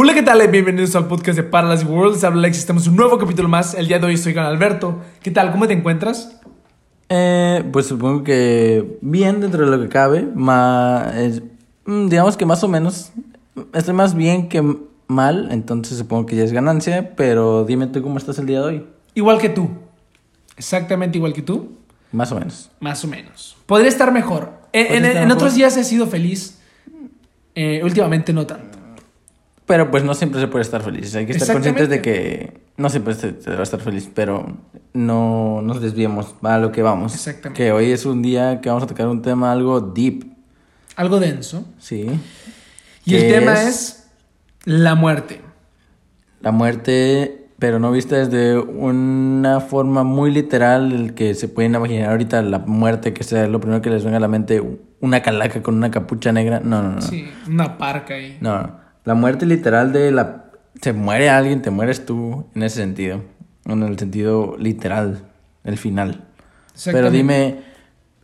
[0.00, 0.46] Hola, ¿qué tal?
[0.48, 2.24] Bienvenidos al podcast de Paralysis World.
[2.24, 3.74] Habla Alex, estamos en un nuevo capítulo más.
[3.74, 5.00] El día de hoy estoy con Alberto.
[5.22, 5.50] ¿Qué tal?
[5.50, 6.40] ¿Cómo te encuentras?
[7.08, 10.28] Eh, pues supongo que bien dentro de lo que cabe.
[10.34, 11.42] Ma, es-
[11.84, 13.10] mm, digamos que más o menos.
[13.74, 14.62] Estoy más bien que
[15.08, 17.16] mal, entonces supongo que ya es ganancia.
[17.16, 18.86] Pero dime tú cómo estás el día de hoy.
[19.14, 19.68] Igual que tú.
[20.56, 21.72] Exactamente igual que tú.
[22.12, 22.70] Más o menos.
[22.78, 23.56] Más o menos.
[23.66, 24.52] Podría estar mejor.
[24.72, 25.42] En, Podría en- estar en mejor.
[25.42, 26.60] otros días he sido feliz.
[27.56, 28.77] Eh, últimamente no tanto.
[29.68, 31.14] Pero pues no siempre se puede estar feliz.
[31.14, 34.56] Hay que estar conscientes de que no siempre se, va a estar feliz, pero
[34.94, 37.14] no nos desviemos a lo que vamos.
[37.14, 37.62] Exactamente.
[37.62, 40.24] Que hoy es un día que vamos a tocar un tema algo deep.
[40.96, 41.66] Algo denso.
[41.78, 42.08] Sí.
[43.04, 44.08] Y el tema es
[44.64, 45.42] la muerte.
[46.40, 52.12] La muerte, pero no vista desde una forma muy literal, el que se pueden imaginar
[52.12, 54.62] ahorita la muerte, que sea lo primero que les venga a la mente,
[55.00, 56.58] una calaca con una capucha negra.
[56.60, 57.02] No, no, no.
[57.02, 58.38] Sí, una parca ahí.
[58.40, 58.87] No, no.
[59.08, 60.50] La muerte literal de la...
[60.82, 63.22] Se muere alguien, te mueres tú, en ese sentido.
[63.64, 65.22] En el sentido literal,
[65.64, 66.26] el final.
[66.84, 67.60] Pero dime,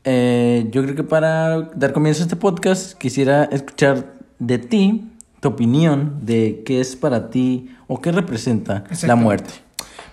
[0.04, 5.10] eh, yo creo que para dar comienzo a este podcast quisiera escuchar de ti
[5.40, 9.54] tu opinión de qué es para ti o qué representa la muerte.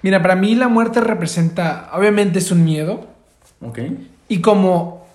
[0.04, 3.08] Mira, para mí la muerte representa, obviamente es un miedo.
[3.60, 3.80] Ok.
[4.30, 5.06] Y como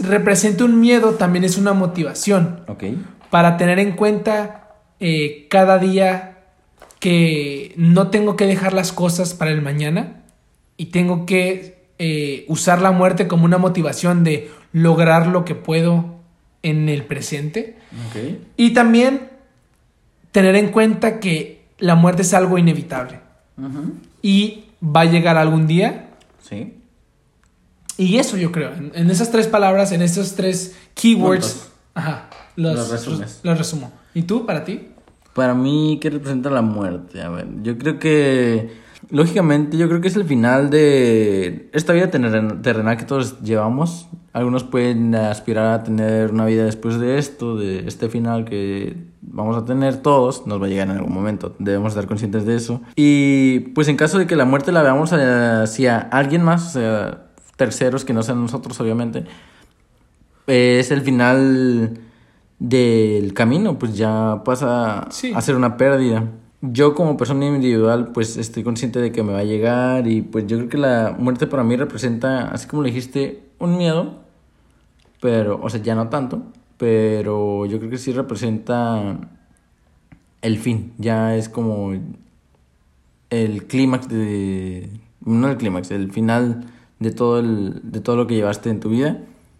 [0.00, 2.64] representa un miedo, también es una motivación.
[2.66, 2.82] Ok.
[3.30, 4.61] para tener en cuenta
[5.04, 6.38] eh, cada día
[7.00, 10.22] que no tengo que dejar las cosas para el mañana
[10.76, 16.14] y tengo que eh, usar la muerte como una motivación de lograr lo que puedo
[16.62, 17.76] en el presente
[18.56, 19.28] y también
[20.30, 23.18] tener en cuenta que la muerte es algo inevitable
[24.22, 26.08] y va a llegar algún día
[26.48, 26.74] Sí.
[27.98, 32.76] y eso yo creo, en, en esas tres palabras, en esos tres keywords, ajá, los,
[32.76, 33.40] Los resumes.
[33.42, 33.92] los resumo.
[34.14, 34.88] ¿Y tú, para ti?
[35.34, 37.22] Para mí, ¿qué representa la muerte?
[37.22, 38.70] A ver, yo creo que,
[39.10, 44.08] lógicamente, yo creo que es el final de esta vida terren- terrenal que todos llevamos.
[44.34, 49.56] Algunos pueden aspirar a tener una vida después de esto, de este final que vamos
[49.56, 52.80] a tener todos, nos va a llegar en algún momento, debemos estar conscientes de eso.
[52.96, 57.26] Y pues en caso de que la muerte la veamos hacia alguien más, o sea,
[57.56, 59.24] terceros que no sean nosotros, obviamente,
[60.46, 61.98] es el final
[62.62, 65.32] del camino, pues ya pasa Sí.
[65.34, 66.30] a ser una pérdida.
[66.60, 70.46] Yo como persona individual, pues estoy consciente de que me va a llegar y pues
[70.46, 74.20] yo creo que la muerte para mí representa, así como lo dijiste, un miedo,
[75.20, 76.44] pero, o sea, ya no tanto,
[76.76, 79.18] pero yo creo que sí representa
[80.40, 81.92] el fin, ya es como
[83.30, 84.88] el clímax de,
[85.24, 86.66] no el clímax, el final
[87.00, 89.18] de todo, el, de todo lo que llevaste en tu vida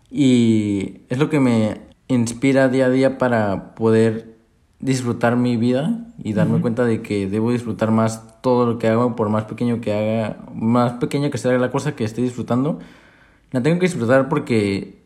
[0.09, 4.37] y es lo que me inspira día a día para poder
[4.81, 9.15] disfrutar mi vida y darme cuenta de que debo disfrutar más todo lo que hago,
[9.15, 12.81] por más pequeño que haga, más pequeño que sea la cosa que esté disfrutando,
[13.53, 15.03] la tengo que disfrutar porque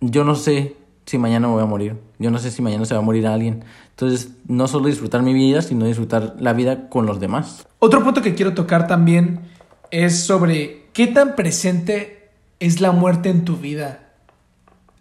[0.00, 3.00] yo no sé si mañana voy a morir, yo no sé si mañana se va
[3.00, 7.20] a morir alguien, entonces no solo disfrutar mi vida, sino disfrutar la vida con los
[7.20, 7.66] demás.
[7.80, 9.40] Otro punto que quiero tocar también
[9.90, 14.12] es sobre qué tan presente es la muerte en tu vida.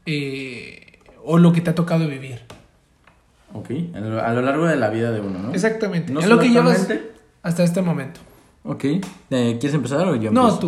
[0.05, 0.88] Eh,
[1.23, 2.39] o lo que te ha tocado vivir.
[3.53, 5.53] Ok, a lo, a lo largo de la vida de uno, ¿no?
[5.53, 6.13] Exactamente.
[6.13, 6.87] ¿No es lo que llevas
[7.41, 8.19] hasta este momento.
[8.63, 9.01] Ok, eh,
[9.59, 10.59] ¿quieres empezar o yo No, empiezo?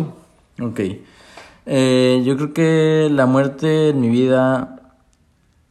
[0.58, 0.64] tú.
[0.64, 0.80] Ok.
[1.66, 4.80] Eh, yo creo que la muerte en mi vida,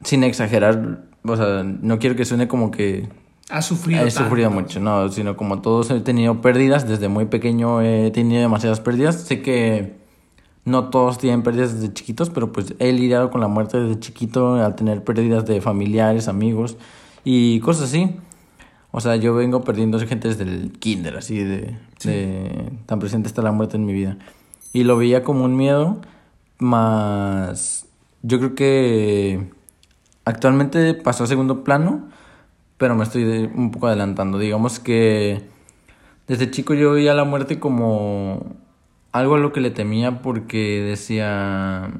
[0.03, 3.09] sin exagerar, o sea, no quiero que suene como que
[3.49, 3.99] Has sufrido.
[4.01, 4.23] he tanto.
[4.29, 8.79] sufrido mucho, no, sino como todos he tenido pérdidas, desde muy pequeño he tenido demasiadas
[8.79, 9.15] pérdidas.
[9.23, 9.95] Sé que
[10.65, 14.55] no todos tienen pérdidas desde chiquitos, pero pues he lidiado con la muerte desde chiquito,
[14.55, 16.77] al tener pérdidas de familiares, amigos
[17.23, 18.15] y cosas así.
[18.91, 23.41] O sea, yo vengo perdiendo gente desde el kinder, así de, de tan presente está
[23.41, 24.17] la muerte en mi vida.
[24.73, 25.97] Y lo veía como un miedo,
[26.59, 27.85] más
[28.21, 29.49] yo creo que
[30.25, 32.09] actualmente pasó a segundo plano,
[32.77, 34.37] pero me estoy de- un poco adelantando.
[34.37, 35.41] Digamos que
[36.27, 38.45] desde chico yo veía la muerte como
[39.11, 41.91] algo a lo que le temía porque decía,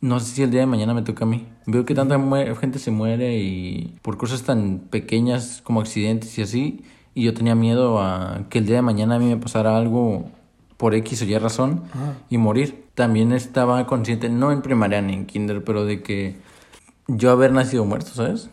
[0.00, 1.46] no sé si el día de mañana me toca a mí.
[1.66, 2.18] Veo que tanta
[2.56, 7.54] gente se muere y por cosas tan pequeñas como accidentes y así, y yo tenía
[7.54, 10.30] miedo a que el día de mañana a mí me pasara algo
[10.76, 11.82] por X o Y razón
[12.30, 12.84] y morir.
[12.94, 16.36] También estaba consciente, no en primaria ni en kinder, pero de que
[17.06, 18.50] yo haber nacido muerto, ¿sabes?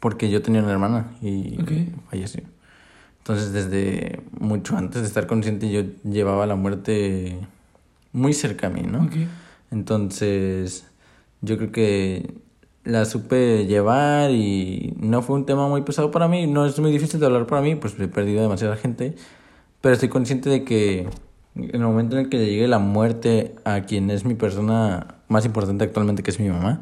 [0.00, 1.72] Porque yo tenía una hermana y Ok.
[2.10, 2.42] falleció.
[3.28, 7.36] Entonces, desde mucho antes de estar consciente, yo llevaba la muerte
[8.14, 9.06] muy cerca a mí, ¿no?
[9.70, 10.86] Entonces,
[11.42, 12.32] yo creo que
[12.84, 16.46] la supe llevar y no fue un tema muy pesado para mí.
[16.46, 19.14] No es muy difícil de hablar para mí, pues he perdido demasiada gente.
[19.82, 21.06] Pero estoy consciente de que
[21.54, 25.44] en el momento en el que llegue la muerte a quien es mi persona más
[25.44, 26.80] importante actualmente, que es mi mamá,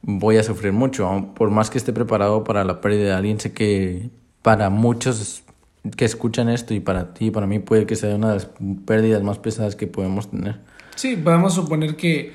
[0.00, 1.28] voy a sufrir mucho.
[1.34, 4.08] Por más que esté preparado para la pérdida de alguien, sé que
[4.40, 5.42] para muchos
[5.96, 8.50] que escuchan esto y para ti, para mí, puede que sea una de las
[8.86, 10.60] pérdidas más pesadas que podemos tener.
[10.96, 12.32] Sí, podemos suponer que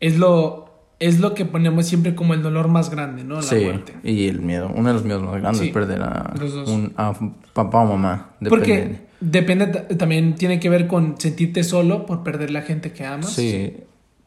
[0.00, 3.36] es lo, es lo que ponemos siempre como el dolor más grande, ¿no?
[3.36, 3.94] La sí, muerte.
[4.02, 4.70] y el miedo.
[4.74, 6.32] Uno de los miedos más grandes Sí, es perder a,
[6.66, 7.12] un, a
[7.52, 8.30] papá o mamá.
[8.48, 9.00] Porque depende.
[9.20, 13.32] depende, ta- también tiene que ver con sentirte solo por perder la gente que amas.
[13.32, 13.76] Sí,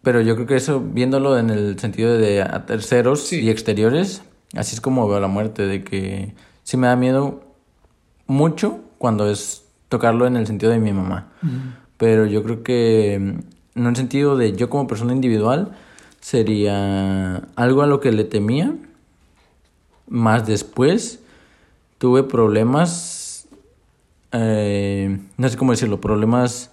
[0.03, 3.39] pero yo creo que eso, viéndolo en el sentido de a terceros Sí.
[3.41, 4.21] y exteriores,
[4.55, 6.33] así es como veo la muerte, de que
[6.63, 7.43] sí me da miedo
[8.31, 11.27] mucho cuando es tocarlo en el sentido de mi mamá.
[11.43, 11.53] Ujú.
[11.97, 15.75] Pero yo creo que mm, en un sentido de yo como persona individual
[16.21, 18.73] sería algo a lo que le temía.
[20.07, 21.19] Más después
[21.97, 23.47] tuve problemas,
[24.31, 26.71] eh, no sé cómo decirlo, problemas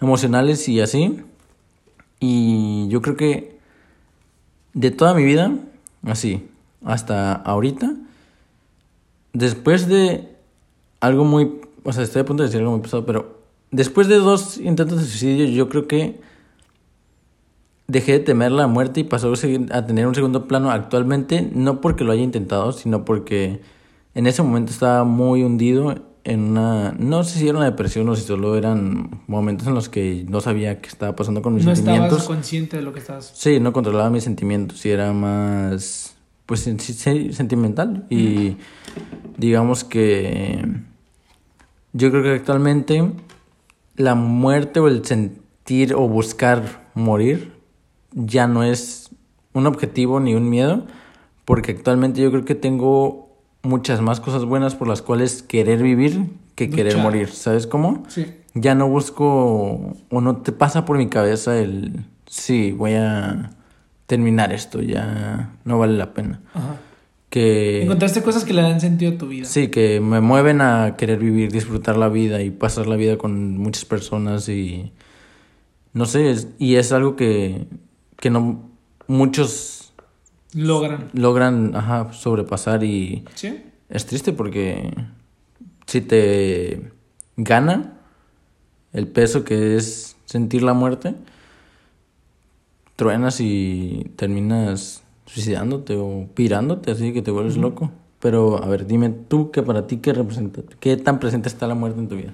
[0.00, 1.20] emocionales y así.
[2.20, 3.58] Y yo creo que
[4.72, 5.52] de toda mi vida,
[6.04, 6.48] así,
[6.84, 7.94] hasta ahorita,
[9.32, 10.31] después de
[11.02, 13.40] algo muy, o sea, estoy a punto de decir algo muy pesado, pero
[13.72, 16.20] después de dos intentos de suicidio, yo creo que
[17.88, 19.32] dejé de temer la muerte y pasó
[19.72, 23.60] a tener un segundo plano actualmente, no porque lo haya intentado, sino porque
[24.14, 28.14] en ese momento estaba muy hundido en una, no sé si era una depresión o
[28.14, 31.72] si solo eran momentos en los que no sabía qué estaba pasando con mis No
[31.72, 32.28] estabas sentimientos.
[32.28, 33.32] consciente de lo que estabas.
[33.34, 36.14] Sí, no controlaba mis sentimientos y era más,
[36.46, 38.06] pues, sentimental.
[38.08, 38.56] Y
[39.36, 40.64] digamos que
[41.92, 43.10] yo creo que actualmente
[43.96, 47.52] la muerte o el sentir o buscar morir
[48.12, 49.10] ya no es
[49.52, 50.86] un objetivo ni un miedo,
[51.44, 56.26] porque actualmente yo creo que tengo muchas más cosas buenas por las cuales querer vivir
[56.54, 57.28] que querer morir.
[57.28, 58.04] ¿Sabes cómo?
[58.08, 58.26] Sí.
[58.54, 63.50] ya no busco o no te pasa por mi cabeza el sí, voy a
[64.06, 66.40] terminar esto, ya no vale la pena.
[66.54, 66.76] Ajá.
[67.32, 69.46] Que Encontraste cosas que le dan sentido a tu vida.
[69.46, 73.56] sí, que me mueven a querer vivir, disfrutar la vida y pasar la vida con
[73.56, 74.92] muchas personas y
[75.94, 77.66] no sé, es- y es algo que
[78.20, 78.68] que no
[79.06, 79.94] muchos
[80.52, 81.08] Logran.
[81.14, 83.62] logran ajá, sobrepasar y ¿Sí?
[83.88, 84.92] es triste porque
[85.86, 86.92] si te
[87.38, 87.94] gana
[88.92, 91.14] el peso que es sentir la muerte,
[92.96, 95.01] truenas y terminas
[95.32, 97.90] suicidándote o pirándote, así que te vuelves loco.
[98.20, 101.74] Pero, a ver, dime tú que para ti qué representa, qué tan presente está la
[101.74, 102.32] muerte en tu vida.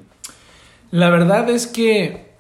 [0.91, 2.33] La verdad es que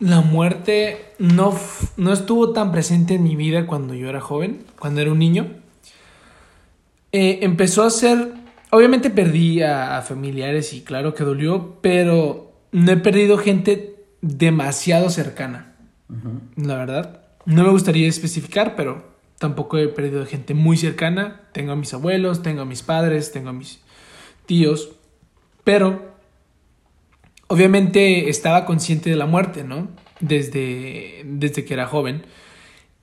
[0.00, 1.54] la muerte no,
[1.96, 5.48] no estuvo tan presente en mi vida cuando yo era joven, cuando era un niño.
[7.12, 8.32] Eh, empezó a ser...
[8.70, 15.08] Obviamente perdí a, a familiares y claro que dolió, pero no he perdido gente demasiado
[15.10, 15.76] cercana.
[16.56, 17.22] La verdad.
[17.44, 21.42] No me gustaría especificar, pero tampoco he perdido gente muy cercana.
[21.52, 23.80] Tengo a mis abuelos, tengo a mis padres, tengo a mis
[24.46, 24.90] tíos.
[25.64, 26.14] Pero
[27.48, 29.88] obviamente estaba consciente de la muerte, ¿no?
[30.20, 32.24] Desde, desde que era joven.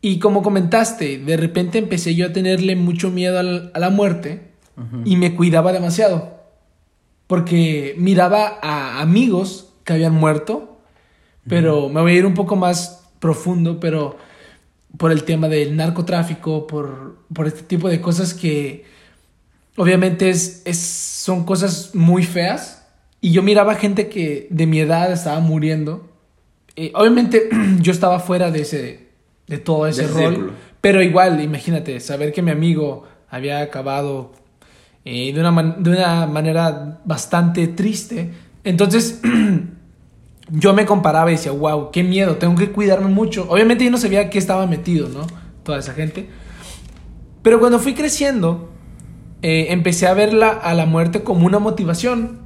[0.01, 4.51] Y como comentaste, de repente empecé yo a tenerle mucho miedo al- a la muerte
[5.05, 6.41] y me cuidaba demasiado.
[7.27, 10.79] Porque miraba a amigos que habían muerto,
[11.47, 14.17] pero me voy a ir un poco más profundo, pero
[14.97, 18.85] por el tema del narcotráfico, por, por este tipo de cosas que
[19.75, 22.85] obviamente es, es- son cosas muy feas.
[23.21, 26.09] Y yo miraba gente que de mi edad estaba muriendo.
[26.75, 27.49] Eh, obviamente
[27.81, 29.07] yo estaba fuera de ese
[29.47, 30.33] de todo ese rol.
[30.35, 30.53] círculo.
[30.81, 34.33] Pero igual, imagínate, saber que mi amigo había acabado
[35.05, 38.31] eh, de, una man- de una manera bastante triste.
[38.65, 39.21] Entonces,
[40.49, 43.45] yo me comparaba y decía, wow, qué miedo, tengo que cuidarme mucho.
[43.49, 45.25] Obviamente yo no sabía qué estaba metido, ¿no?
[45.63, 46.29] Toda esa gente.
[47.41, 48.71] Pero cuando fui creciendo,
[49.41, 52.39] eh, empecé a ver la- a la muerte como una motivación.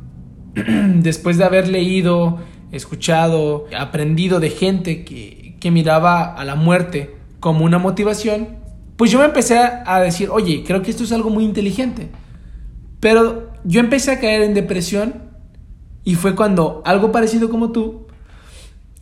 [0.55, 2.39] Después de haber leído,
[2.71, 8.57] escuchado, aprendido de gente que, que miraba a la muerte como una motivación,
[8.95, 12.09] pues yo me empecé a decir, oye, creo que esto es algo muy inteligente.
[12.99, 15.26] Pero yo empecé a caer en depresión
[16.07, 18.07] y fue cuando, algo parecido como tú,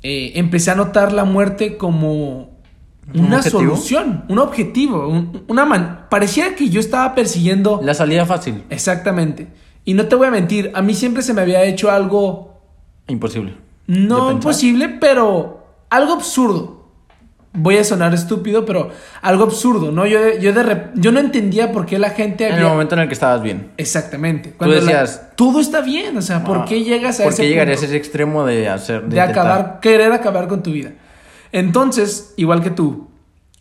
[0.02, 2.50] eh, empecé a notar la muerte como
[3.14, 8.26] ¿Un una solución, un objetivo, un- una man pareciera que yo estaba persiguiendo La salida
[8.26, 9.48] fácil, exactamente.
[9.86, 12.60] Y no te voy a mentir, a mí siempre se me había hecho algo
[13.08, 13.54] imposible.
[13.86, 16.75] no imposible, pero algo absurdo.
[17.56, 18.90] Voy a sonar estúpido, pero
[19.22, 20.06] algo absurdo, ¿no?
[20.06, 23.02] Yo, yo, de rep- yo no entendía por qué la gente En el momento en
[23.02, 23.72] el que estabas bien.
[23.78, 24.54] Exactamente.
[24.60, 27.82] Tú la- decías- todo está bien, o sea, ¿por qué llegas a ¿Por ese llegarías
[27.82, 29.00] a ese extremo de hacer...
[29.02, 29.30] de intentar?
[29.30, 30.92] acabar, querer acabar con tu vida?
[31.52, 33.10] Entonces, igual que tú,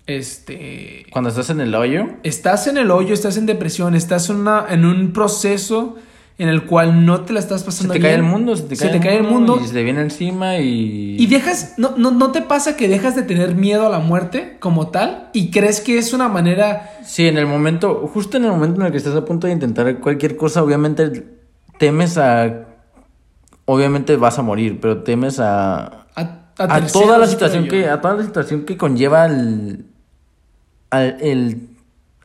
[0.07, 1.07] este...
[1.11, 4.67] Cuando estás en el hoyo, Estás en el hoyo, estás en depresión, estás en, una,
[4.69, 5.97] en un proceso
[6.37, 8.33] en el cual no te la estás se pasando te cae el bien.
[8.33, 9.61] mundo, se te Se cae, te cae el mundo.
[9.63, 11.17] y se te viene encima y...
[11.19, 14.57] Y dejas, no, no, ¿no te pasa que dejas de tener miedo a la muerte
[14.59, 15.29] como tal?
[15.33, 18.87] Y crees que es una manera Sí, en el momento, justo en el momento en
[18.87, 21.25] el que estás a punto de intentar cualquier cosa, obviamente
[21.79, 22.65] temes a...
[23.67, 26.07] Obviamente vas a morir, pero temes a...
[26.17, 26.21] a,
[26.59, 27.89] A, terceros, toda la situación que...
[27.89, 29.87] A toda la situación que conlleva el...
[30.91, 31.69] al- el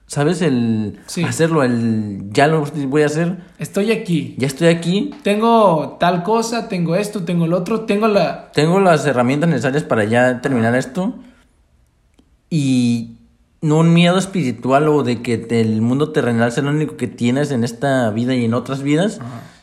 [0.10, 0.42] ¿Sabes?
[0.42, 1.24] El Sí.
[1.24, 2.24] hacerlo, el...
[2.32, 4.34] Ya lo voy a hacer, Estoy aquí.
[4.39, 8.50] ya estoy aquí, Tengo tal cosa, tengo esto, tengo el otro, tengo la...
[8.54, 11.13] tengo las herramientas necesarias para ya terminar esto.
[12.50, 13.18] Y
[13.62, 17.51] no un miedo espiritual o de que el mundo terrenal sea lo único que tienes
[17.51, 19.20] en esta vida y en otras vidas,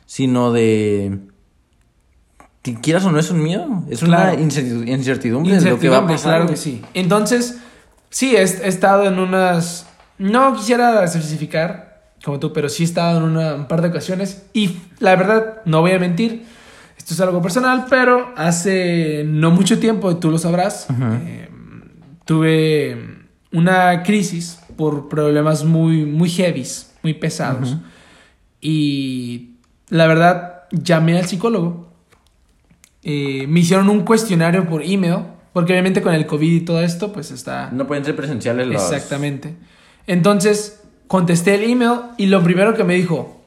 [0.07, 1.19] sino de...
[2.83, 4.33] Quieras o no es un miedo, es Claro.
[4.39, 6.35] una incerti- incertidumbre de lo que va a Incertidumbre, pasar.
[6.37, 6.83] Claro que sí.
[6.95, 7.59] Entonces,
[8.11, 9.86] sí, he, he estado en unas...
[10.19, 14.47] No quisiera especificar como tú, pero sí he estado en una, un par de ocasiones
[14.53, 16.45] y la verdad, no voy a mentir,
[16.97, 20.89] esto es algo personal, pero hace no mucho tiempo, y tú lo sabrás,
[21.25, 21.49] eh,
[22.25, 27.77] tuve una crisis por problemas muy, muy heavies, muy pesados.
[28.61, 29.53] Y
[29.89, 31.93] la verdad, llamé al psicólogo.
[33.05, 35.19] Eh, me hicieron un cuestionario por email,
[35.53, 37.71] porque obviamente con el COVID y todo esto, pues está...
[37.71, 38.83] No pueden ser presenciales los...
[38.83, 39.55] Exactamente.
[40.07, 43.41] Entonces, contesté el email y lo primero que me dijo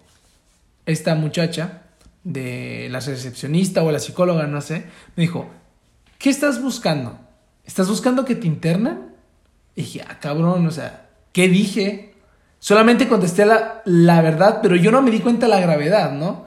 [0.85, 1.83] esta muchacha
[2.23, 4.85] de la recepcionista o la psicóloga, no sé,
[5.15, 5.49] me dijo,
[6.17, 7.17] ¿qué estás buscando?
[7.65, 8.99] ¿Estás buscando que te internen?
[9.75, 12.13] Y dije, ah, cabrón, o sea, ¿qué dije?
[12.59, 16.45] Solamente contesté la, la verdad, pero yo no me di cuenta de la gravedad, ¿no?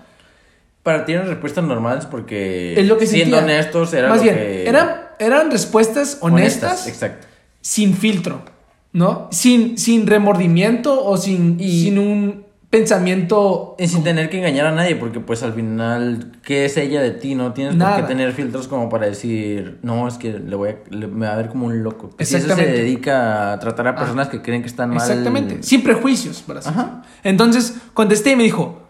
[0.83, 2.79] Para ti eran respuestas normales porque...
[2.79, 3.55] Es lo que Siendo sentía.
[3.55, 4.69] honestos era Más lo bien, que...
[4.69, 7.27] eran, eran respuestas honestas, Exacto.
[7.61, 8.45] sin filtro,
[8.93, 9.29] ¿no?
[9.31, 13.77] Sin, sin remordimiento o sin, Y- sin un pensamiento...
[13.79, 17.11] Y sin tener que engañar a nadie, porque pues al final, ¿qué es ella de
[17.11, 17.35] ti?
[17.35, 17.97] No tienes por Nada.
[17.99, 21.35] qué tener filtros como para decir, no, es que le voy a, le- me va
[21.35, 22.11] a ver como un loco.
[22.19, 22.73] Si eso se Exactamente.
[22.79, 22.83] Ah.
[22.83, 24.99] dedica a tratar a personas que creen que están mal.
[24.99, 27.03] Exactamente, sin prejuicios, para Ajá.
[27.23, 28.83] Entonces contesté y me dijo,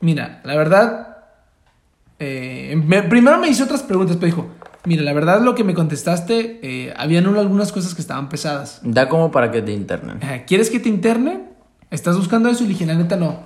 [0.00, 1.16] mira, la verdad,
[2.18, 4.48] eh, me- primero me hizo otras preguntas, pero dijo,
[4.84, 8.80] mira, la verdad lo que me contestaste, eh, habían un- algunas cosas que estaban pesadas.
[8.82, 10.18] Da como para que te internen.
[10.22, 11.48] Ajá, ¿Quieres que te internen?
[11.90, 12.64] ¿Estás buscando eso?
[12.64, 13.44] Y le dije, la neta no.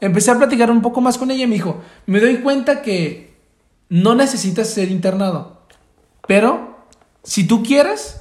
[0.00, 3.34] Empecé a platicar un poco más con ella y me dijo, me doy cuenta que
[3.88, 5.62] no necesitas ser internado,
[6.26, 6.86] pero
[7.22, 8.20] si tú quieres,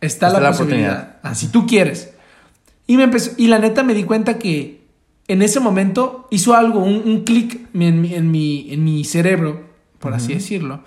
[0.00, 0.90] está, Está la, la posibilidad.
[0.92, 1.16] oportunidad.
[1.22, 2.14] Ah, si tú quieres.
[2.86, 4.80] Y, me empezó, y la neta me di cuenta que
[5.28, 9.60] en ese momento hizo algo, un, un clic en, en, mi, en mi cerebro,
[10.00, 10.82] por así decirlo.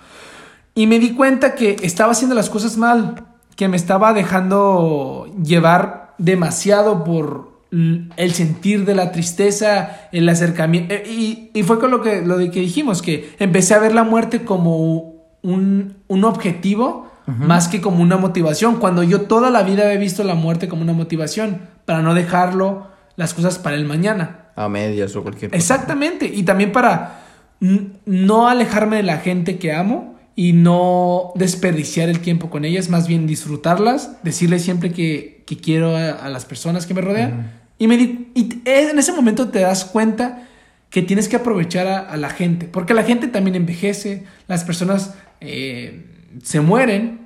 [0.74, 3.24] Y me di cuenta que estaba haciendo las cosas mal,
[3.56, 10.94] que me estaba dejando llevar demasiado por el sentir de la tristeza, el acercamiento.
[10.94, 13.94] eh, Y, y fue con lo que, lo de que dijimos, que empecé a ver
[13.94, 19.62] la muerte como un, un objetivo más que como una motivación, cuando yo toda la
[19.62, 23.86] vida había visto la muerte como una motivación, para no dejarlo las cosas para el
[23.86, 24.48] mañana.
[24.56, 25.56] A medias o cualquier cosa.
[25.56, 26.26] Exactamente.
[26.26, 27.20] Y también para
[27.60, 33.06] no alejarme de la gente que amo y no desperdiciar el tiempo con ellas, más
[33.06, 37.52] bien disfrutarlas, decirles siempre que, que quiero a, a las personas que me rodean.
[37.78, 40.48] Y, me di- y t- en ese momento te das cuenta
[40.90, 45.14] que tienes que aprovechar a, a la gente, porque la gente también envejece, las personas
[45.40, 46.04] eh,
[46.42, 47.20] se mueren.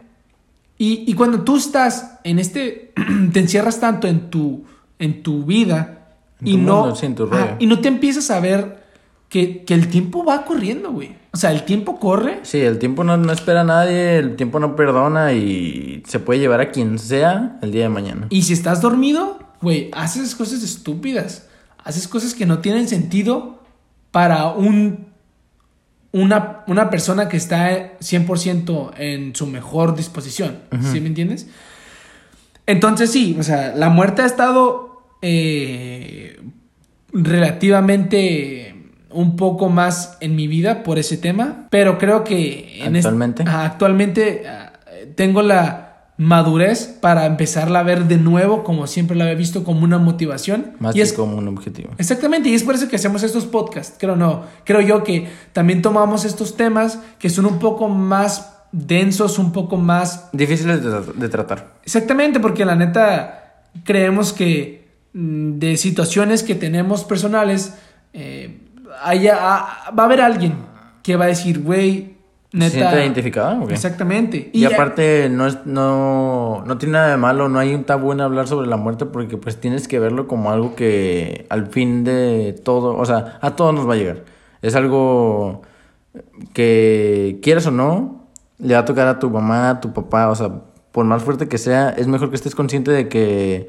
[0.78, 2.92] Y, y cuando tú estás en este,
[3.32, 4.64] te encierras tanto en tu,
[4.98, 6.08] en tu vida
[6.40, 7.56] En y tu no, mundo, sí, en tu Ah, rollo.
[7.58, 8.86] y no te empiezas a ver
[9.28, 11.16] que, que el tiempo va corriendo, güey.
[11.38, 14.59] O sea, el tiempo corre Sí, el tiempo no, no espera a nadie, el tiempo
[14.59, 18.26] no perdona y se puede llevar a quien sea el día de mañana.
[18.28, 21.47] y si estás dormido, güey, haces cosas estúpidas.
[21.85, 23.62] Haces cosas que no tienen sentido
[24.11, 25.07] para un,
[26.11, 30.59] una, una persona que está 100% en su mejor disposición.
[30.92, 31.47] ¿Sí me entiendes?
[32.66, 36.42] Entonces sí, o sea, la muerte ha estado eh,
[37.12, 38.75] relativamente
[39.10, 43.42] un poco más en mi vida por ese tema, pero creo que en este- ¿Actualmente?
[43.46, 44.72] Ajá, actualmente ah,
[45.14, 45.84] tengo la
[46.18, 50.72] madurez para empezarla a ver de nuevo como siempre la había visto como una motivación
[50.80, 51.90] Más y que es como un objetivo.
[51.96, 53.96] Exactamente, y es por eso que hacemos estos podcasts.
[53.98, 59.38] Creo no, creo yo que también tomamos estos temas que son un poco más densos,
[59.38, 60.28] un poco más...
[60.32, 61.74] Difíciles de, de tratar.
[61.84, 67.74] Exactamente, porque la neta creemos que mm, de situaciones que tenemos personales,
[68.12, 68.58] eh,
[69.02, 70.55] haya, ah, va a haber alguien
[71.02, 72.17] que va a decir, güey,
[72.50, 72.71] ¿Se neta...
[72.71, 73.61] siente identificada?
[73.61, 73.75] o qué?
[73.75, 74.50] Exactamente.
[74.52, 78.21] Y, aparte, no, es, no, no tiene nada de malo, no hay un tabú en
[78.21, 82.59] hablar sobre la muerte porque pues tienes que verlo como algo que al fin de
[82.64, 84.25] todo, o sea, a todos nos va a llegar.
[84.62, 85.62] Es algo
[86.52, 88.28] que quieras o no,
[88.59, 90.50] le va a tocar a tu mamá, a tu papá, o sea,
[90.93, 93.69] por más fuerte que sea, es mejor que estés consciente de que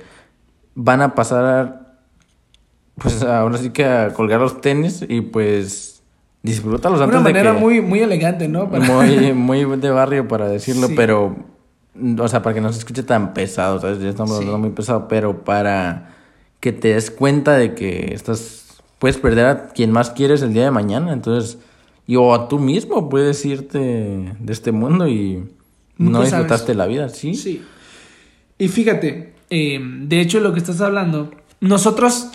[0.76, 1.88] van a pasar,
[3.01, 6.01] pues ahora sí que a colgar los tenis y pues
[6.44, 7.60] disfrútalos de antes una de manera que...
[7.60, 8.70] muy, muy elegante, ¿no?
[8.70, 9.34] Para- Muy,
[9.65, 10.94] muy de barrio para decirlo, Sí.
[10.96, 11.36] pero.
[12.20, 14.00] O sea, para que no se escuche tan pesado, ¿sabes?
[14.00, 14.38] Ya estamos Sí.
[14.38, 16.15] hablando muy pesado, pero para
[16.62, 18.82] que te des cuenta de que estás.
[19.00, 21.58] Puedes perder a quien más quieres el día de mañana, entonces.
[22.08, 23.77] Y o a tú mismo puedes irte
[24.39, 25.44] de este mundo y
[25.98, 27.36] no disfrutaste la vida, ¿sí?
[27.36, 27.62] Sí.
[28.58, 32.29] Y fíjate, eh, de hecho lo que estás hablando, nosotros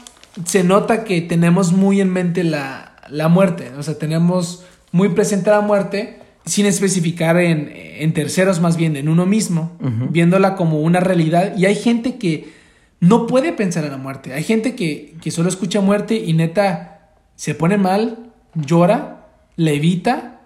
[0.45, 5.51] se nota que tenemos muy en mente la, la muerte, o sea, tenemos muy presente
[5.51, 9.73] la muerte sin especificar en, en terceros, más bien en uno mismo,
[10.11, 11.57] viéndola como una realidad.
[11.57, 12.53] Y hay gente que
[13.01, 17.13] no puede pensar en la muerte, hay gente que, que solo escucha muerte y neta
[17.37, 19.27] se pone mal, llora,
[19.57, 20.41] la evita.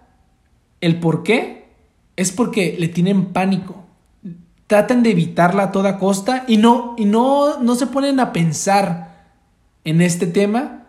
[0.81, 1.67] ¿El por qué?
[2.17, 3.85] Es porque le tienen pánico
[4.69, 9.08] tratan de evitarla a toda costa y no, y no, no se ponen a pensar
[9.85, 10.85] en este tema,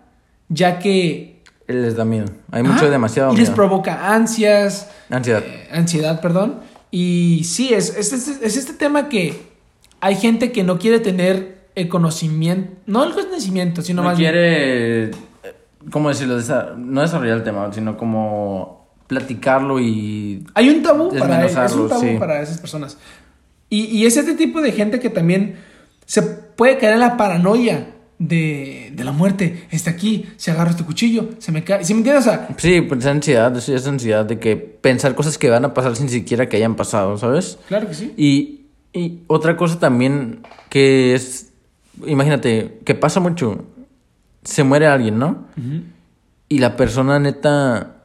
[0.50, 1.42] ya que...
[1.68, 2.26] Les da miedo.
[2.52, 3.56] Hay mucho, Ajá, demasiado Y les miedo.
[3.56, 5.44] provoca ansias, Ansiedad.
[5.46, 6.62] eh, ansiedad, perdón.
[6.92, 9.40] Y sí, es, es, es- es este tema que
[10.02, 14.32] hay gente que no quiere tener el conocimiento, no el conocimiento, sino no más bien-
[14.32, 15.04] quiere.
[15.06, 15.12] eh,
[15.92, 16.40] ¿Cómo decirlo?
[16.40, 21.84] Desa- no desarrollar el tema, sino como platicarlo y Hay un tabú para es Desmenuzarlo,
[21.84, 22.16] un tabú sí.
[22.20, 22.98] para esas personas.
[23.70, 25.58] Y, y es este tipo de gente que también
[26.06, 27.88] se puede caer en la paranoia
[28.20, 29.66] de, de la muerte.
[29.72, 31.84] Está aquí, se agarra este cuchillo, se me cae.
[31.84, 32.28] ¿Sí me entiendes?
[32.28, 35.74] O sea, Sí, pues esa ansiedad, esa ansiedad de que pensar cosas que van a
[35.74, 37.58] pasar sin siquiera que hayan pasado, ¿sabes?
[37.68, 38.14] claro que sí.
[38.18, 41.52] Y, y otra cosa también que es,
[42.06, 43.66] imagínate, que pasa mucho,
[44.44, 45.46] se muere alguien, ¿no?
[46.50, 47.96] Y la persona neta,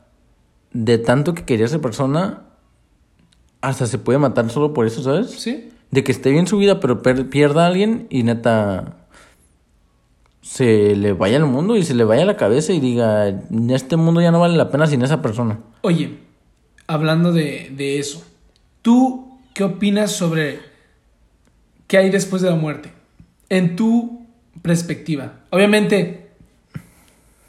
[0.72, 2.42] de tanto que quería a esa persona,
[3.60, 5.30] hasta se puede matar solo por eso, ¿sabes?
[5.30, 5.70] Sí.
[5.90, 9.03] De que esté bien su vida, pero per- pierda a alguien y neta
[10.44, 13.28] se le vaya el mundo y se le vaya la cabeza y diga,
[13.70, 15.58] este mundo ya no vale la pena sin esa persona.
[15.80, 16.18] Oye,
[16.86, 18.22] hablando de, de eso,
[18.82, 20.60] ¿tú qué opinas sobre
[21.86, 22.92] qué hay después de la muerte?
[23.48, 24.26] En tu
[24.60, 25.40] perspectiva.
[25.48, 26.28] Obviamente,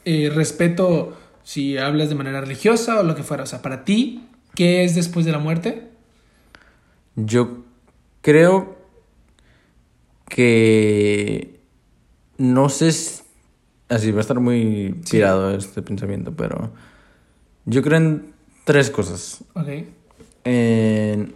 [0.06, 3.44] eh, respeto si hablas de manera religiosa o lo que fuera.
[3.44, 4.24] O sea, para ti,
[4.56, 5.90] ¿qué es después de la muerte?
[7.18, 7.66] Yo
[8.22, 8.78] creo
[10.30, 11.55] que
[12.38, 13.22] no sé si...
[13.88, 15.12] Así va a estar muy Sí.
[15.12, 16.72] tirado este pensamiento, pero
[17.66, 19.44] yo creo en tres cosas.
[19.54, 19.68] Ok.
[20.44, 21.36] En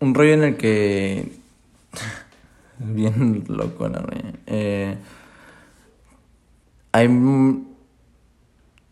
[0.00, 1.32] un rollo en el que...
[2.78, 4.34] Bien loco, la verdad.
[4.46, 4.96] Eh,
[6.92, 7.08] hay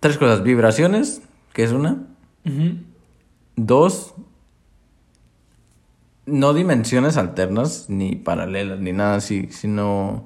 [0.01, 0.43] tres cosas.
[0.43, 2.07] Vibraciones, que es una.
[3.57, 4.15] Dos,
[6.27, 10.25] no dimensiones alternas, ni paralelas, ni nada así, sino...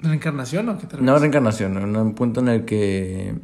[0.00, 1.20] ¿Reencarnación o qué te No refieres?
[1.20, 3.34] reencarnación, en un punto en el que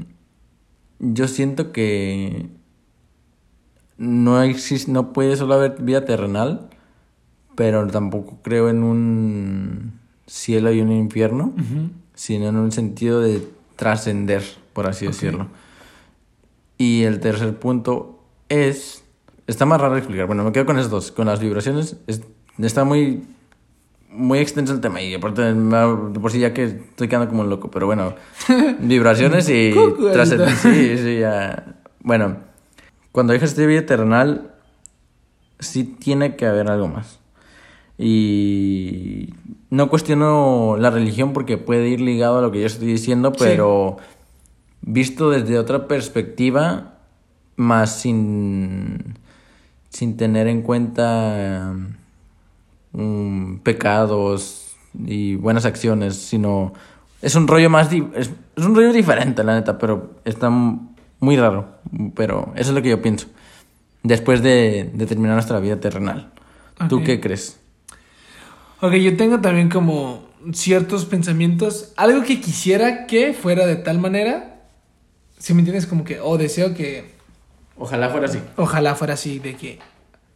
[1.01, 2.49] yo siento que
[3.99, 6.69] no existe, no puede solo haber vida terrenal,
[7.55, 9.93] pero tampoco creo en un
[10.27, 11.53] cielo y un infierno,
[12.15, 15.49] sino en un sentido de trascender, por así decirlo.
[16.79, 19.05] Y el tercer punto es,
[19.47, 22.23] está más raro explicar, bueno, me quedo con esos dos, con las vibraciones, es-
[22.59, 23.23] está muy
[24.15, 27.51] muy extenso el tema y aparte de por sí ya que estoy quedando como un
[27.51, 28.15] loco, pero bueno,
[28.81, 30.49] vibraciones y ahorita.
[30.57, 31.75] sí, sí, ya.
[32.01, 32.37] Bueno,
[33.13, 34.53] cuando dejas este vida terrenal
[35.59, 37.19] sí tiene que haber algo más.
[37.97, 39.35] Y
[39.71, 43.45] no cuestiono la religión porque puede ir ligado a lo que yo estoy diciendo, Sí.
[43.45, 43.99] pero
[44.83, 46.99] visto desde otra perspectiva,
[47.57, 49.15] más sin,
[49.91, 51.73] sin tener en cuenta
[52.95, 54.75] mm, pecados
[55.07, 56.73] y buenas acciones, sino
[57.21, 61.79] es un rollo más es, es un rollo diferente, la neta, pero está muy raro,
[62.15, 63.27] pero eso es lo que yo pienso.
[64.03, 66.31] Después de, de terminar nuestra vida terrenal.
[66.89, 67.59] ¿Tú qué crees?
[68.81, 71.93] Ok, yo tengo también como ciertos pensamientos.
[71.97, 74.61] Algo que quisiera que fuera de tal manera.
[75.39, 77.15] Si me entiendes, como que, o deseo que
[77.77, 78.41] Ojalá fuera así.
[78.57, 79.79] Ojalá fuera así, de que...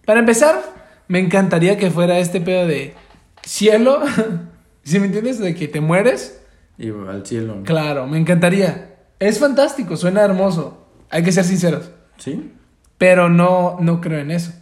[0.04, 0.60] Para empezar,
[1.08, 2.94] me encantaría que fuera este pedo de
[3.42, 4.00] cielo,
[4.84, 5.38] ¿sí me entiendes?
[5.38, 6.40] De que te mueres.
[6.78, 7.62] Y al cielo.
[7.64, 8.96] Claro, me encantaría.
[9.18, 10.86] Es fantástico, suena hermoso.
[11.10, 11.90] Hay que ser sinceros.
[12.18, 12.52] ¿Sí?
[12.98, 14.52] Pero no, no creo en eso.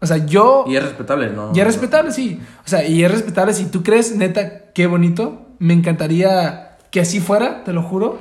[0.00, 0.64] O sea, yo...
[0.68, 1.52] Y es respetable, ¿no?
[1.54, 2.40] Y es respetable, sí.
[2.64, 3.54] O sea, y es respetable.
[3.54, 5.46] Si tú crees, neta, qué bonito.
[5.58, 8.18] Me encantaría que así fuera, te lo juro.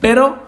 [0.00, 0.38] Pero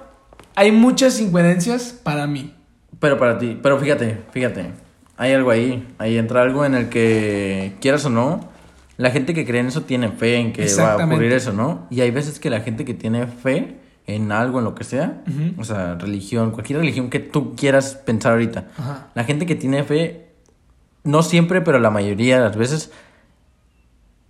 [0.55, 2.55] hay muchas incoherencias para mí.
[3.01, 4.88] Pero para ti, pero fíjate, fíjate.
[5.19, 5.87] Hay algo ahí.
[5.99, 8.49] Ahí entra algo en el que, quieras o no,
[8.97, 11.87] la gente que cree en eso tiene fe en que va a ocurrir eso, ¿no?
[11.91, 13.77] Y hay veces que la gente que tiene fe
[14.07, 15.23] en algo, en lo que sea,
[15.59, 19.09] o sea, religión, cualquier religión que tú quieras pensar ahorita, Ajá.
[19.15, 20.29] la gente que tiene fe,
[21.05, 22.91] no siempre, pero la mayoría de las veces,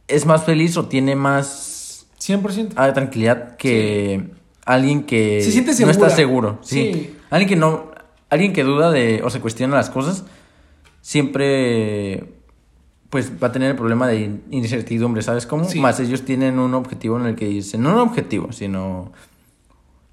[0.09, 2.73] es más feliz o tiene más 100%.
[2.77, 4.31] ah, tranquilidad que
[4.65, 6.59] alguien que Se siente no está seguro.
[6.63, 6.93] Sí.
[6.93, 7.17] Sí.
[7.31, 7.91] Alguien que no,
[8.31, 10.25] alguien que duda de o se cuestiona las cosas,
[11.01, 12.25] siempre
[13.11, 15.65] pues va a tener el problema de in- incertidumbre, ¿sabes cómo?
[15.65, 15.81] Sí.
[15.81, 19.13] Más ellos tienen un objetivo en el que dicen, no un objetivo, sino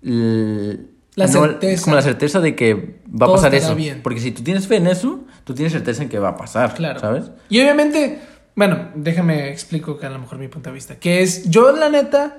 [0.01, 1.83] La no, certeza.
[1.83, 3.75] como la certeza de que va a pasar eso.
[3.75, 4.01] bien.
[4.01, 6.73] Porque si tú tienes fe en eso, tú tienes certeza en que va a pasar,
[6.73, 6.99] Claro.
[6.99, 7.31] ¿sabes?
[7.49, 8.19] Y obviamente,
[8.55, 10.97] bueno, déjame explico que a lo mejor mi punto de vista.
[10.99, 12.37] Que es, yo la neta,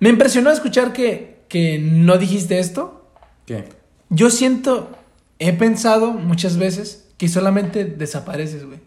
[0.00, 3.06] me impresionó escuchar que, que no dijiste esto.
[3.46, 3.64] ¿Qué?
[4.10, 4.90] Yo siento,
[5.38, 8.78] he pensado muchas veces que solamente desapareces, güey.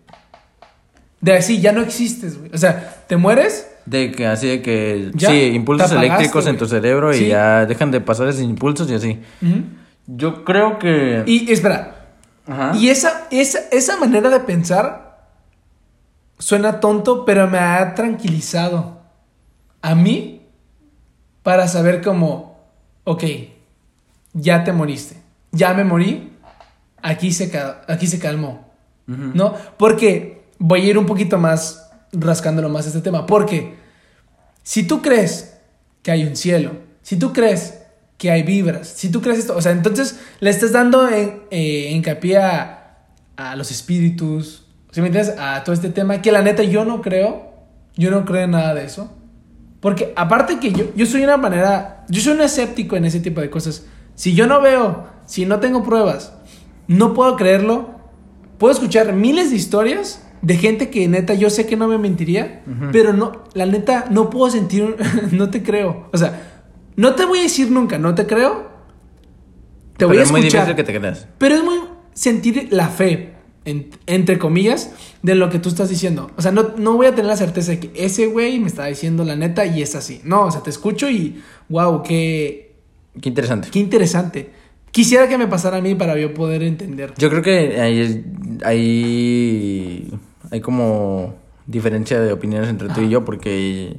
[1.21, 2.51] De así, ya no existes, güey.
[2.53, 3.67] O sea, te mueres.
[3.85, 7.27] De que así de que Ya, sí, impulsos apagaste, eléctricos en tu cerebro y Sí.
[7.29, 9.19] ya dejan de pasar esos impulsos y así.
[10.05, 12.07] Yo creo que Y espera,
[12.47, 12.73] Ajá.
[12.77, 15.27] y esa, esa, esa manera de pensar
[16.37, 19.01] suena tonto, pero me ha tranquilizado
[19.81, 20.45] a mí
[21.43, 22.59] para saber como,
[23.05, 23.23] ok,
[24.33, 25.17] ya te moriste,
[25.51, 26.33] ya me morí,
[27.01, 27.51] aquí se,
[27.87, 28.67] aquí se calmó.
[29.07, 29.55] ¿no?
[29.77, 33.75] Porque voy a ir un poquito más rascándolo más este tema, porque
[34.63, 35.57] si tú crees
[36.03, 37.79] que hay un cielo, si tú crees
[38.17, 41.89] que hay vibras, si tú crees esto, o sea, entonces le estás dando en, eh,
[41.91, 42.97] hincapié a,
[43.37, 45.35] a los espíritus, ¿sí me entiendes?
[45.37, 47.53] A todo este tema, que la neta yo no creo,
[47.95, 49.13] yo no creo en nada de eso.
[49.79, 53.41] Porque aparte que yo, yo soy una manera, yo soy un escéptico en ese tipo
[53.41, 53.85] de cosas.
[54.15, 56.33] Si yo no veo, si no tengo pruebas,
[56.87, 57.91] no puedo creerlo.
[58.57, 62.63] Puedo escuchar miles de historias de gente que neta yo sé que no me mentiría,
[62.91, 64.95] pero no, la neta no puedo sentir,
[65.31, 66.09] no te creo.
[66.13, 66.61] O sea,
[66.95, 68.67] no te voy a decir nunca, no te creo.
[69.97, 70.61] Te Pero voy a es muy escuchar.
[70.67, 71.27] difícil que te creas.
[71.37, 71.79] Pero es muy
[72.13, 73.33] sentir la fe,
[73.65, 74.91] en- entre comillas,
[75.23, 76.29] de lo que tú estás diciendo.
[76.37, 78.85] O sea, no, no voy a tener la certeza de que ese güey me está
[78.85, 80.21] diciendo la neta y es así.
[80.23, 82.75] No, o sea, te escucho y wow, qué,
[83.19, 83.69] Qué interesante.
[83.71, 84.51] qué interesante.
[84.91, 87.13] Quisiera que me pasara a mí para yo poder entender.
[87.17, 88.25] Yo creo que hay,
[88.63, 90.13] hay,
[90.49, 91.35] hay como
[91.67, 93.97] diferencia de opiniones entre tú y yo porque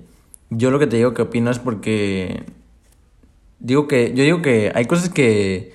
[0.50, 2.44] yo lo que te digo que opino es porque
[3.60, 5.72] digo que yo digo que hay cosas que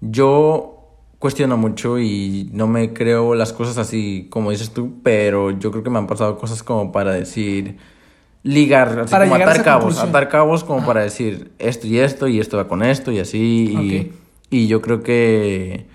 [0.00, 0.76] yo
[1.18, 5.82] cuestiono mucho y no me creo las cosas así como dices tú, pero yo creo
[5.82, 7.76] que me han pasado cosas como para decir
[8.42, 10.08] ligar, así Para como atar cabos, conclusión.
[10.08, 13.70] atar cabos como para decir esto y esto y esto va con esto y así
[13.72, 14.19] y, Ok.
[14.50, 15.86] Y yo creo que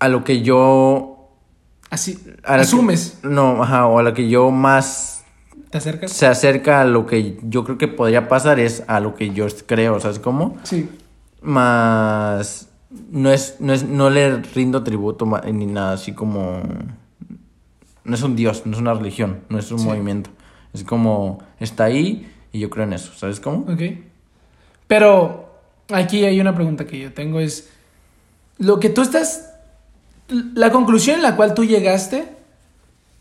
[0.00, 1.28] a lo que yo
[1.90, 3.18] Así, a que- asumes.
[3.22, 5.24] no, ajá, o a lo que yo más
[5.70, 6.12] ¿Te acercas?
[6.12, 9.46] se acerca a lo que yo creo que podría pasar es a lo que yo
[9.66, 10.56] creo, ¿sabes cómo?
[10.64, 10.88] Sí.
[11.42, 12.68] Más
[13.10, 16.62] no es no es no le rindo tributo ni nada así como
[18.04, 19.84] no es un dios, no es una religión, no es un Sí.
[19.86, 20.30] movimiento.
[20.72, 23.70] Es como está ahí y yo creo en eso, ¿sabes cómo?
[23.70, 23.82] Ok.
[24.86, 25.47] Pero
[25.90, 27.70] aquí hay una pregunta que yo tengo es,
[28.58, 29.50] lo que tú estás,
[30.54, 32.28] la conclusión en la cual tú llegaste,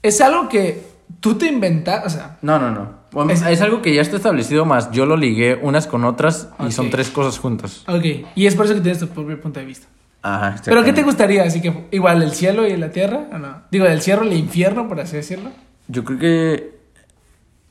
[0.03, 0.82] es algo que
[1.19, 2.97] tú te inventaste, o sea, No, no, no.
[3.12, 4.91] Bueno, Es- es, algo que ya está establecido más.
[4.91, 7.84] Yo lo ligué unas con otras y son tres cosas juntas.
[7.88, 8.03] ok,
[8.36, 9.88] y es por eso que tienes tu propio punto de vista.
[10.21, 10.56] Ajá.
[10.65, 11.43] Pero ¿qué te gustaría?
[11.43, 13.62] Así que igual el cielo y la tierra, ¿o no?
[13.71, 15.51] Digo, el cielo y el infierno, por así decirlo.
[15.88, 16.77] Yo creo que.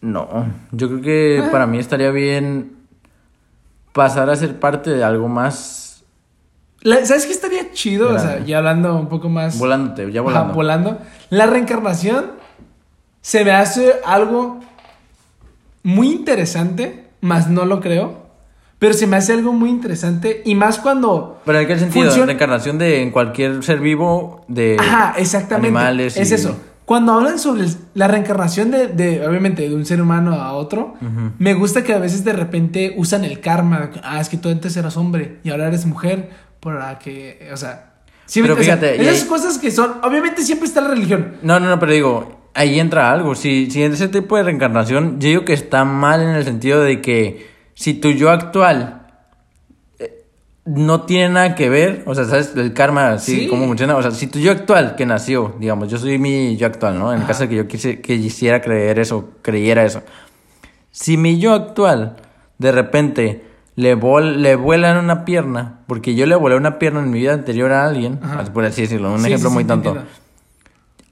[0.00, 0.46] No.
[0.72, 1.50] Yo creo que Ah.
[1.50, 2.75] para mí estaría bien
[3.96, 6.04] pasar a ser parte de algo más
[6.82, 8.14] La- ¿Sabes qué estaría chido?
[8.14, 9.58] O sea, ya hablando un poco más...
[9.58, 10.54] volándote, ya volando.
[10.54, 10.98] volando.
[11.30, 12.32] La reencarnación
[13.22, 14.60] se me hace algo
[15.82, 18.26] muy interesante, más no lo creo.
[18.78, 21.40] Pero se me hace algo muy interesante y más cuando...
[21.46, 22.04] Pero en qué sentido?
[22.04, 25.68] Funciona- La encarnación de en cualquier ser vivo de Ajá, exactamente.
[25.68, 26.16] animales.
[26.18, 26.56] Es y- eso.
[26.86, 30.94] Cuando hablan sobre la reencarnación de, de, obviamente, de un ser humano a otro,
[31.38, 33.90] me gusta que a veces de repente usan el karma.
[34.02, 36.30] Ah, es que tú antes eras hombre y ahora eres mujer.
[36.60, 37.92] Para que, o sea,
[38.24, 41.34] Sí, pero o sea, fíjate, esas ahí- cosas que son, obviamente siempre está la religión.
[41.42, 43.34] No, no, no, pero digo, ahí entra algo.
[43.36, 46.80] Si, si en ese tipo de reencarnación, yo digo que está mal en el sentido
[46.80, 49.05] de que si tu yo actual
[50.66, 52.52] no tiene nada que ver, o sea, ¿sabes?
[52.56, 53.46] El karma, así Sí.
[53.48, 53.96] cómo funciona.
[53.96, 57.12] O sea, si tu yo actual que nació, digamos, yo soy mi yo actual, ¿no?
[57.12, 57.28] En Ajá.
[57.28, 60.02] caso de que yo quise, que quisiera creer eso, creyera eso.
[60.90, 62.16] Si mi yo actual
[62.58, 63.44] de repente
[63.76, 67.34] le, vol- le vuelan una pierna, porque yo le volé una pierna en mi vida
[67.34, 68.44] anterior a alguien, Ajá.
[68.52, 69.90] por así decirlo, un Sí, ejemplo sí, muy tonto.
[69.90, 70.10] entiendo.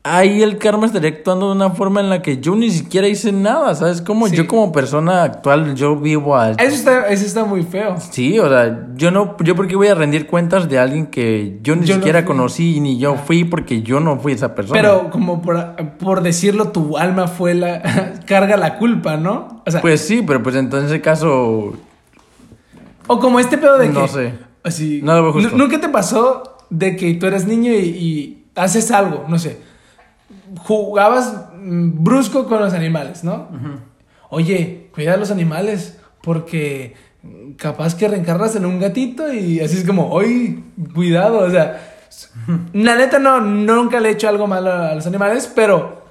[0.06, 3.32] Ahí el karma estaría actuando de una forma en la que yo ni siquiera hice
[3.32, 4.02] nada, ¿sabes?
[4.02, 4.36] Como Sí.
[4.36, 6.56] yo como persona actual, yo vivo al...
[6.60, 7.96] Eso está, eso está muy feo.
[8.10, 11.74] Sí, o sea, yo no, yo porque voy a rendir cuentas de alguien que yo
[11.74, 14.78] ni Yo no siquiera conocí ni yo fui porque yo no fui esa persona.
[14.78, 18.20] Pero como por, por decirlo, tu alma fue la...
[18.26, 19.62] carga la culpa, ¿no?
[19.64, 21.72] O sea, Pues sí, pero pues en todo ese caso,
[23.06, 23.92] o como este pedo de que...
[23.94, 24.34] no sé.
[24.62, 25.50] Así, No lo veo justo.
[25.50, 29.24] nu- ¿Nunca te pasó de que tú eres niño y, y haces algo?
[29.28, 29.72] No sé.
[30.58, 33.48] Jugabas mm, brusco con los animales, ¿no?
[34.30, 39.78] Oye, cuida a los animales porque mm, capaz que reencarnas en un gatito y así
[39.78, 40.58] es como, oye,
[40.94, 41.94] cuidado, o sea,
[42.72, 46.04] la neta no, nunca le he hecho algo malo a los animales, pero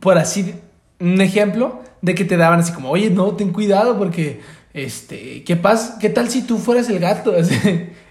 [0.00, 0.54] por así,
[1.00, 4.40] un ejemplo de que te daban así como, oye, no, ten cuidado porque,
[4.72, 5.98] este, ¿qué pasa?
[5.98, 7.34] ¿Qué tal si tú fueras el gato?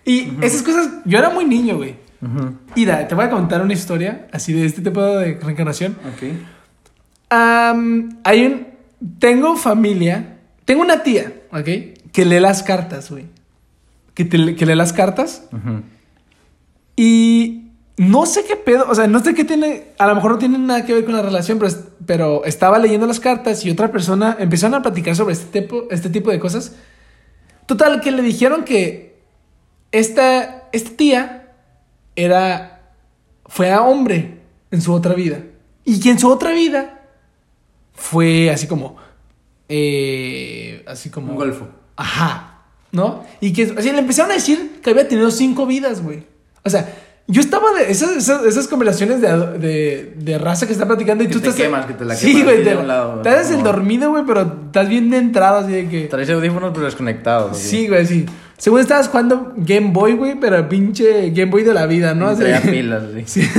[0.05, 1.95] Y esas cosas, yo era muy niño, güey.
[2.75, 5.97] Mira, te voy a contar una historia así de este tipo de reencarnación.
[6.13, 6.31] Ok.
[7.29, 8.67] Am, hay un,
[9.19, 11.65] tengo familia, tengo una tía, ¿ok?
[12.11, 13.25] Que lee las cartas, güey.
[14.13, 15.81] Que, te- que lee las cartas Ujú.
[16.95, 20.37] y no sé qué pedo, o sea, no sé qué tiene, a lo mejor no
[20.37, 23.71] tiene nada que ver con la relación, pero, es- pero estaba leyendo las cartas y
[23.71, 26.75] otra persona empezaron a platicar sobre este tipo, este tipo de cosas.
[27.65, 29.17] Total, que le dijeron que
[29.91, 31.42] esta, esta tía
[32.15, 32.93] era,
[33.45, 34.39] fue a hombre
[34.71, 35.39] en su otra vida.
[35.85, 37.01] Y que en su otra vida
[37.93, 38.95] fue así como,
[39.69, 41.31] eh, así como...
[41.31, 41.67] Un golfo.
[41.95, 43.23] Ajá, ¿no?
[43.41, 46.23] Y que así le empezaron a decir que había tenido cinco vidas, güey.
[46.63, 46.93] O sea,
[47.27, 51.27] yo estaba de esas, esas, esas conversaciones de, de, de raza que está platicando y
[51.27, 51.61] Que tú te estás.
[51.61, 52.63] quemas, que te la Sí, güey.
[52.63, 55.89] Te, un lado, te haces el dormido, güey, pero estás bien de entrada, así de
[55.89, 56.07] que.
[56.07, 57.57] Traes audífonos pero desconectados.
[57.57, 58.25] Sí, güey, sí.
[58.63, 62.29] Según estabas jugando Game Boy, güey, pero pinche Game Boy de la vida, ¿no?
[62.29, 63.41] Así- pilas, sí.
[63.41, 63.49] Sí.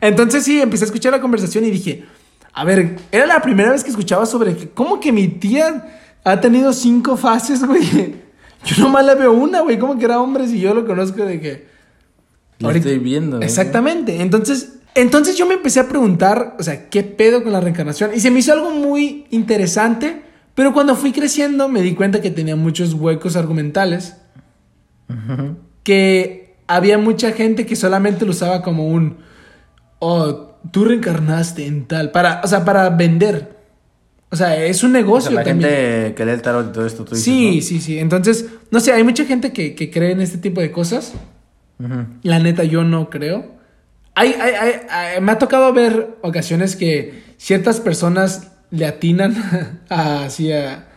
[0.00, 2.06] Entonces sí, empecé a escuchar la conversación y dije,
[2.52, 5.86] a ver, era la primera vez que escuchaba sobre que, cómo que mi tía
[6.24, 8.16] ha tenido cinco fases, güey.
[8.64, 11.40] Yo nomás la veo una, güey, como que era hombre si yo lo conozco de
[11.40, 11.68] que...
[12.58, 13.38] Lo estoy viendo.
[13.38, 13.44] ¿no?
[13.44, 14.20] Exactamente.
[14.20, 18.10] Entonces, entonces yo me empecé a preguntar, o sea, ¿qué pedo con la reencarnación?
[18.12, 20.22] Y se me hizo algo muy interesante,
[20.56, 24.16] pero cuando fui creciendo me di cuenta que tenía muchos huecos argumentales,
[25.82, 29.18] Que había mucha gente que solamente lo usaba como un,
[30.00, 33.56] oh, tú reencarnaste en tal, para, o sea, para vender.
[34.30, 35.70] O sea, es un O negocio sea, la también.
[35.70, 37.98] gente que lee el tarot y todo esto, tú dices, sí, sí, sí.
[37.98, 41.14] Entonces, no sé, hay mucha gente que, que cree en este tipo de cosas.
[42.22, 43.56] La neta, yo no creo.
[44.16, 49.36] Hay, hay, me ha tocado ver ocasiones que ciertas personas le atinan
[49.88, 50.88] a- así a,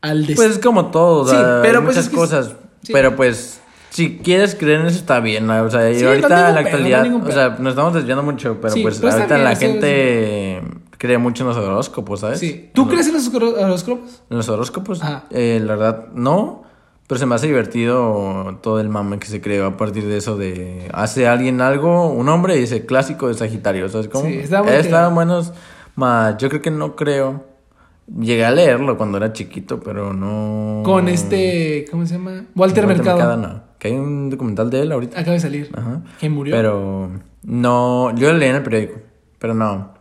[0.00, 0.36] al destino.
[0.36, 2.54] Pues es como todo, Sí, pero pues muchas es que- cosas.
[2.82, 2.92] Sí.
[2.92, 5.62] Pero pues, si quieres creer en eso está bien, ¿no?
[5.62, 8.72] O sea, Sí, ahorita en la no actualidad, o sea, nos estamos desviando mucho, pero
[8.74, 10.62] Sí, pues está ahorita la es- gente
[10.98, 12.38] cree mucho en los horóscopos, ¿sabes?
[12.38, 12.70] sí.
[12.74, 14.22] ¿Tú crees en los horó- horóscopos?
[14.30, 15.24] En los horóscopos, Ajá.
[15.30, 16.62] eh, la verdad, no.
[17.08, 20.38] Pero se me hace divertido todo el mame que se creó a partir de eso
[20.38, 20.88] de...
[20.94, 24.26] Hace alguien algo, un hombre, y dice clásico de Sagitario, ¿sabes cómo?
[24.26, 25.52] Sí, está Eh, Estaban buenos,
[25.96, 27.44] más yo creo que no creo.
[28.06, 30.82] Llegué a leerlo cuando era chiquito, pero no...
[30.84, 32.44] Con este, ¿cómo se llama?
[32.54, 33.36] Walter, Mercado.
[33.36, 33.62] no.
[33.78, 35.18] Que hay un documental de él ahorita.
[35.18, 35.70] Acaba de salir.
[35.74, 36.02] Ajá.
[36.20, 36.54] Que murió.
[36.54, 37.10] Pero
[37.44, 38.94] no, yo lo leí en el periódico,
[39.38, 39.94] pero no.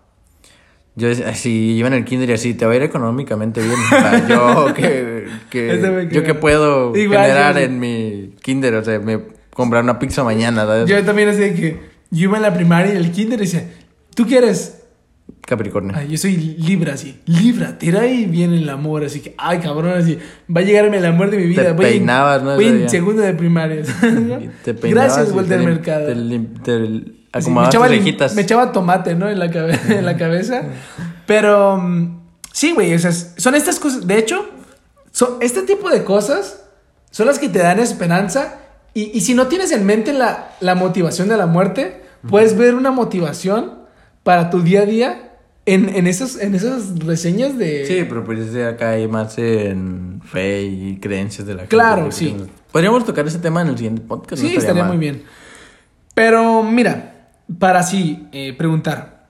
[0.96, 3.74] Yo si iba en el kinder y así, te va a ir económicamente bien.
[3.80, 8.84] O sea, yo que, que- yo que puedo Igual, generar yo en mi kinder, o
[8.84, 9.20] sea, me
[9.54, 10.90] comprar una pizza mañana, ¿sabes?
[10.90, 11.80] Yo también así de que
[12.12, 13.70] yo iba en la primaria y el kinder y decía,
[14.16, 14.81] ¿tú qué eres?
[15.46, 15.94] Capricornio.
[15.96, 17.20] Ay, yo soy Libra, así.
[17.26, 20.18] Libra, tira ahí viene el amor, así que, ay, cabrón, así.
[20.56, 21.64] Va a llegarme el amor de mi vida.
[21.64, 22.56] Te voy en- peinabas, ¿no?
[22.56, 23.82] Voy en segundo de primaria.
[23.82, 26.06] Y te peinabas Gracias, y Walter te Mercado.
[26.08, 26.14] Te,
[26.64, 27.04] te
[27.40, 29.30] Sí, me, echaba, me echaba tomate, ¿no?
[29.30, 30.64] En la, cabe- en la cabeza.
[31.26, 32.20] Pero mm,
[32.52, 34.06] sí, güey, o sea, son estas cosas.
[34.06, 34.50] De hecho,
[35.12, 36.66] son, este tipo de cosas
[37.10, 38.58] son las que te dan esperanza.
[38.94, 42.76] Y, y si no tienes en mente la, la motivación de la muerte, puedes ver
[42.76, 43.80] una motivación
[44.24, 45.31] para tu día a día
[45.66, 47.86] en, en, esos, en esas reseñas de...
[47.86, 51.76] Sí, pero pues de acá hay más en fe y creencias de la gente.
[51.76, 52.36] Claro, sí.
[52.72, 54.42] Podríamos tocar ese tema en el siguiente podcast.
[54.42, 55.24] Sí, no estaría muy bien.
[56.16, 59.28] Pero mira, para así eh, preguntar,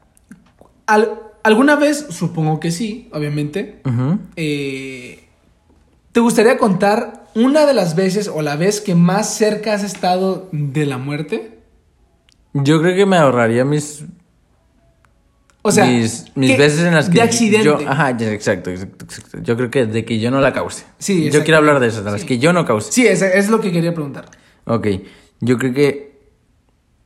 [0.85, 3.81] ¿al- ¿alguna vez, supongo que sí, obviamente,
[4.35, 5.23] eh,
[6.11, 10.49] ¿te gustaría contar una de las veces o la vez que más cerca has estado
[10.51, 11.59] de la muerte?
[12.53, 14.03] Yo creo que me ahorraría mis
[15.63, 17.65] O sea, mis, mis ¿qué- veces en las que de accidente.
[17.65, 19.37] yo ajá exacto, exacto, exacto.
[19.43, 22.03] yo creo que de que yo no la cause Sí, yo quiero hablar de esas
[22.03, 22.27] de las sí.
[22.27, 24.25] que yo no cause Sí, es, es lo que quería preguntar.
[24.65, 24.87] Ok,
[25.39, 26.19] yo creo que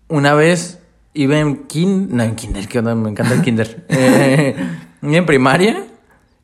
[0.08, 0.80] una vez
[1.14, 4.56] iba en kin no en kinder que onda me encanta el kinder eh,
[5.02, 5.86] iba en primaria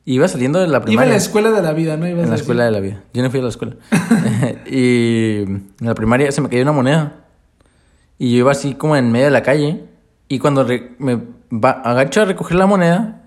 [0.04, 2.08] iba saliendo de la Iba primaria en la escuela de la vida, ¿no?
[2.08, 3.76] Ibas en la a escuela de la vida yo no fui a la escuela
[4.66, 7.20] y en la primaria se me cayó una moneda
[8.18, 9.84] y yo iba así como en medio de la calle.
[10.32, 10.66] Y cuando
[10.98, 11.20] me
[11.60, 13.20] agacho a recoger la moneda,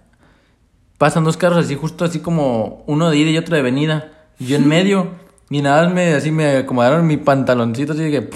[0.97, 4.11] pasan dos carros así, justo así como uno de ida y otro de venida.
[4.39, 5.09] Yo en medio.
[5.51, 8.29] Y nada más me, así me acomodaron mi pantaloncito así de que...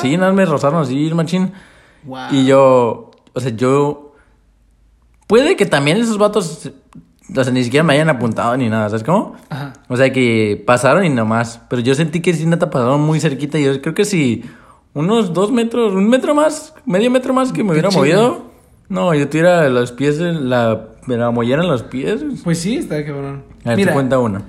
[0.00, 1.52] Sí, nada más me rozaron así, machín.
[2.04, 2.28] Wow.
[2.30, 3.10] Y yo...
[3.34, 4.14] O sea, yo...
[5.26, 6.70] Puede que también esos vatos...
[7.36, 9.36] O sea, ni siquiera me hayan apuntado ni nada, ¿sabes cómo?
[9.50, 9.74] Ajá.
[9.88, 11.60] O sea, que pasaron y nomás.
[11.68, 13.58] Pero yo sentí que sí, neta, pasaron muy cerquita.
[13.58, 14.42] Y yo creo que si
[14.94, 18.50] unos dos metros, un metro más, medio metro más que me hubiera movido.
[18.88, 22.24] No, yo tuviera los pies, en la, me la mollera en los pies.
[22.42, 23.44] Pues sí, está cabrón.
[23.64, 24.42] A ver, Mira, te cuenta una.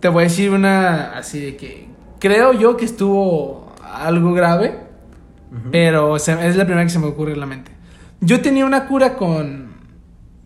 [0.00, 4.78] te voy a decir una así de que creo yo que estuvo algo grave,
[5.72, 7.70] pero se- es la primera que se me ocurre en la mente.
[8.20, 9.68] Yo tenía una cura con,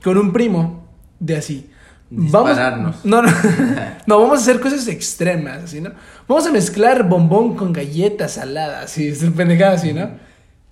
[0.04, 0.86] con un primo
[1.18, 1.68] de así.
[2.14, 2.96] Dispararnos.
[3.04, 3.28] Vamos, no, no,
[4.06, 5.92] no, vamos a hacer cosas extremas, así, ¿no?
[6.28, 10.10] Vamos a mezclar bombón con galletas saladas, así, es pendejada así, ¿no?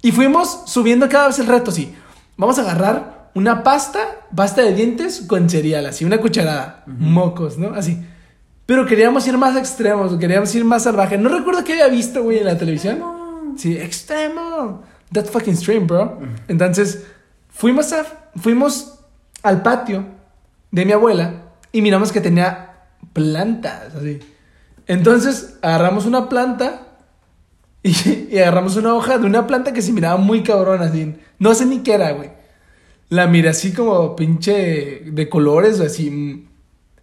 [0.03, 1.95] Y fuimos subiendo cada vez el reto, así.
[2.37, 4.01] Vamos a agarrar una pasta,
[4.35, 7.75] pasta de dientes con cereal, así, una cucharada, mocos, ¿no?
[7.75, 7.99] Así.
[8.67, 11.17] Pero queríamos ir más extremos, queríamos ir más salvaje.
[11.17, 13.03] No recuerdo qué había visto, güey, en la televisión.
[13.57, 14.83] Sí, extremo.
[15.11, 16.21] That's fucking extreme, bro.
[16.49, 17.05] Entonces,
[17.49, 18.05] fuimos, a,
[18.37, 19.01] fuimos
[19.43, 20.20] al patio
[20.71, 24.21] de mi abuela y miramos que tenía plantas, así.
[24.87, 26.87] Entonces, agarramos una planta
[27.83, 27.95] y,
[28.31, 31.15] y agarramos una hoja de una planta que se miraba muy cabrón, así.
[31.39, 32.31] No sé ni qué era, güey.
[33.09, 36.47] La miré así como pinche de colores o así.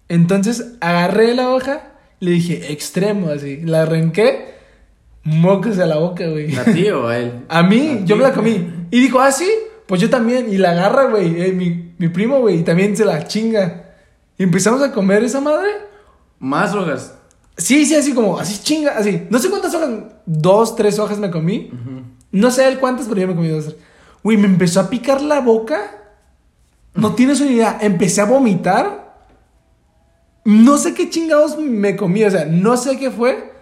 [0.10, 3.62] Entonces agarré la hoja, le dije extremo, así.
[3.64, 4.54] La arranqué,
[5.24, 6.56] mocos a la boca, güey.
[6.56, 7.34] ¿A ti o a él?
[7.50, 8.88] A mí, yo me la comí.
[8.90, 9.50] Y dijo, ah, sí,
[9.86, 10.52] pues yo también.
[10.52, 13.86] Y la agarra, güey, eh, mi, mi primo, güey, y también se la chinga.
[14.38, 15.70] Y empezamos a comer esa madre.
[16.40, 17.16] Más hojas.
[17.58, 19.28] Sí, sí, así como, así chinga, así.
[19.30, 19.90] No sé cuántas hojas,
[20.26, 21.72] dos, tres hojas me comí.
[22.32, 23.76] No sé él cuántas, pero yo me comí dos.
[24.24, 25.80] Güey, me empezó a picar la boca.
[26.94, 27.78] No tienes una idea.
[27.82, 29.08] Empecé a vomitar.
[30.44, 33.54] No sé qué chingados me comí, o sea, no sé qué fue.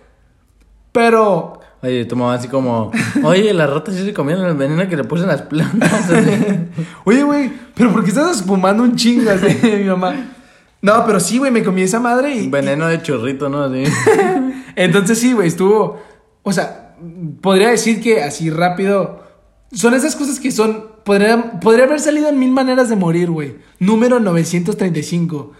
[0.92, 2.92] Pero Oye, tu mamá así como...
[3.24, 6.10] Oye, las ratas sí se comieron el veneno que le puse en las plantas.
[7.06, 10.16] Oye, güey, pero ¿por qué estás espumando un chingo así, mi mamá?
[10.82, 12.50] No, pero sí, güey, me comí esa madre y...
[12.50, 13.66] veneno de chorrito, ¿no?
[13.66, 13.84] Así.
[14.76, 16.02] Entonces sí, güey, estuvo...
[16.42, 16.96] O sea,
[17.42, 19.24] podría decir que así rápido...
[19.72, 20.88] Son esas cosas que son...
[21.04, 23.58] Podría, podría haber salido en mil maneras de morir, güey.
[23.78, 25.52] Número 935.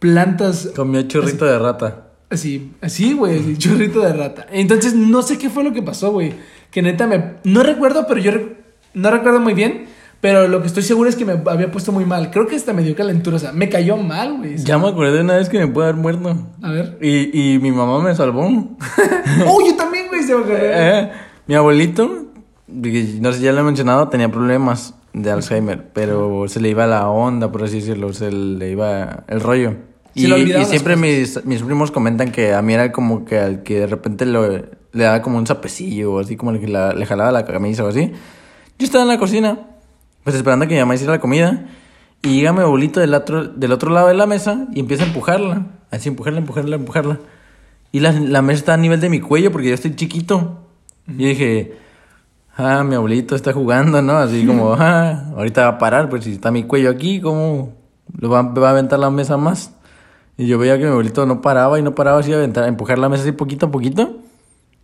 [0.00, 0.70] Plantas...
[0.74, 2.07] Comió chorrito de rata.
[2.30, 4.46] Así, así, güey, chorrito de rata.
[4.50, 6.34] Entonces, no sé qué fue lo que pasó, güey.
[6.70, 7.36] Que neta me...
[7.44, 8.56] No recuerdo, pero yo re-
[8.94, 9.86] no recuerdo muy bien.
[10.20, 12.30] Pero lo que estoy seguro es que me había puesto muy mal.
[12.32, 13.36] Creo que hasta me dio calentura.
[13.36, 14.56] O sea, me cayó mal, güey.
[14.58, 16.36] Ya me acordé de una vez que me pude haber muerto.
[16.60, 16.98] A ver.
[17.00, 18.42] Y, y mi mamá me salvó.
[19.46, 20.22] ¡Oh, yo también, güey!
[20.22, 20.42] Se me.
[20.50, 21.10] Eh,
[21.46, 22.26] mi abuelito,
[22.66, 26.86] no sé si ya lo he mencionado, tenía problemas de Alzheimer, pero se le iba
[26.86, 29.76] la onda, por así decirlo, se le iba el rollo.
[30.24, 30.26] Y,
[30.60, 33.86] y siempre mis, mis primos comentan que a mí era como que al que de
[33.86, 34.48] repente lo-
[34.92, 37.84] le daba como un sapecillo, o así como el que la- le jalaba la camisa
[37.84, 38.12] o así.
[38.78, 39.58] Yo estaba en la cocina,
[40.24, 41.66] pues esperando a que mi mamá hiciera la comida,
[42.22, 45.06] y llega mi abuelito del otro, del otro lado de la mesa y empieza a
[45.06, 47.20] empujarla, así empujarla, empujarla, empujarla.
[47.92, 50.66] Y la, la mesa está a nivel de mi cuello porque yo estoy chiquito.
[51.06, 51.76] Y dije,
[52.56, 54.18] ah, mi abuelito está jugando, ¿no?
[54.18, 57.72] Así como, ah, ahorita va a parar, pues si está mi cuello aquí, ¿cómo
[58.18, 59.72] lo va, va a aventar la mesa más?
[60.38, 63.08] Y yo veía que mi abuelito no paraba y no paraba así a empujar la
[63.08, 64.18] mesa así poquito a poquito.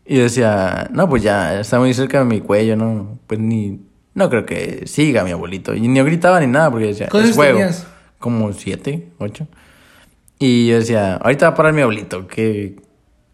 [0.05, 3.19] Y decía, no, pues ya, está muy cerca de mi cuello, ¿no?
[3.29, 3.81] Pues ni,
[4.15, 5.73] no creo que siga mi abuelito.
[5.75, 7.59] Y ni gritaba ni nada porque decía, ¿Cuántos es juego.
[7.59, 7.87] tenías?
[8.19, 9.47] Como siete, ocho.
[10.41, 12.77] Y yo decía, ahorita va a parar mi abuelito, que,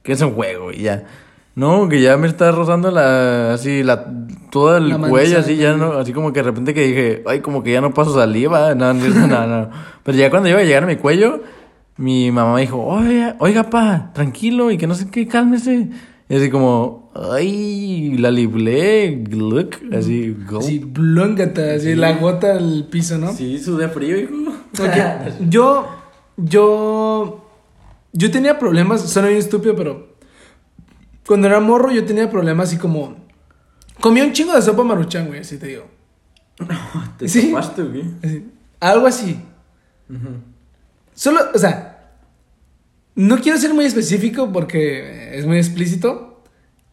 [0.03, 1.07] que es un juego y ya.
[1.55, 4.07] No, que ya me está rozando la, así, la,
[4.51, 7.41] todo el La cuello, así, ya no, así como que de repente que dije, ay,
[7.41, 9.71] como que ya no paso saliva, no, no, no, no.
[10.05, 11.43] Pero ya cuando iba a llegar a mi cuello,
[12.01, 15.90] mi mamá me dijo, oiga, oiga, pa, tranquilo, y que no sé qué, cálmese.
[16.28, 20.61] Y así como, ay, la liblé, look, así, go.
[20.61, 23.32] Así, blóngata, así, la gota al piso, ¿no?
[23.32, 24.32] Sí, sudé frío, hijo.
[24.78, 25.88] Ok, yo,
[26.36, 27.44] yo,
[28.12, 30.14] yo tenía problemas, suena bien estúpido, pero
[31.26, 33.16] cuando era morro yo tenía problemas así como,
[34.01, 35.84] comía un chingo de sopa maruchan, güey, así te digo.
[37.18, 37.48] ¿Te Sí.
[37.51, 37.82] tapaste?
[38.22, 38.46] Así,
[38.78, 39.40] algo así.
[41.14, 41.89] Solo, o sea,
[43.21, 46.43] no quiero ser muy específico porque es muy explícito.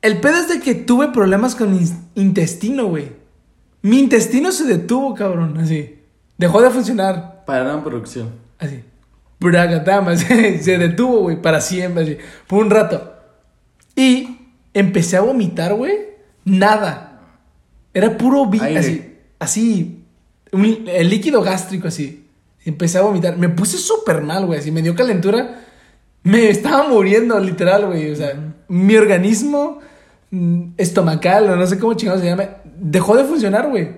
[0.01, 1.79] El pedo es de que tuve problemas con mi
[2.15, 3.11] intestino, güey.
[3.81, 5.95] Mi intestino se detuvo, cabrón, así.
[6.37, 7.43] Dejó de funcionar.
[7.45, 8.31] Pararon producción.
[8.59, 8.81] Así.
[9.39, 12.17] Bragatama, se, se detuvo, güey, para siempre, así.
[12.47, 13.13] Por un rato.
[13.95, 14.37] Y
[14.73, 15.93] empecé a vomitar, güey.
[16.43, 17.21] Nada.
[17.93, 19.15] Era puro así.
[19.39, 20.03] Así.
[20.51, 22.25] un- el líquido gástrico, así.
[22.65, 23.37] Empecé a vomitar.
[23.37, 24.59] Me puse súper mal, güey.
[24.59, 25.63] Así me dio calentura.
[26.23, 28.11] Me estaba muriendo, literal, güey.
[28.11, 28.33] O sea,
[28.67, 29.79] mi organismo
[30.31, 32.49] mm, estomacal, o no sé cómo chingados se llama,
[32.79, 33.89] dejó de funcionar, güey.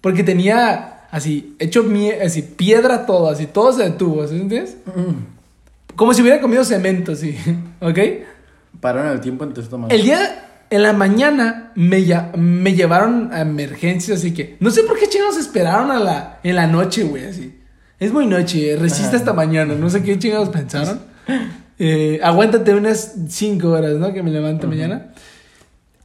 [0.00, 1.84] Porque tenía así, hecho
[2.24, 4.76] así, piedra todo, así, todo se detuvo, ¿sí entiendes?
[5.94, 7.36] Como si hubiera comido cemento, así,
[7.80, 7.98] ¿ok?
[8.80, 9.92] Pararon el tiempo en tu estómago.
[9.92, 12.04] El día, en la mañana, me,
[12.36, 16.56] me llevaron a emergencias, así que, no sé por qué chingados esperaron a la, en
[16.56, 17.58] la noche, güey, así.
[18.00, 19.16] Es muy noche, resiste Ajá.
[19.18, 21.00] hasta mañana, no sé qué chingados pensaron.
[21.84, 24.12] Eh, aguántate unas 5 horas, ¿no?
[24.12, 25.12] Que me levante mañana.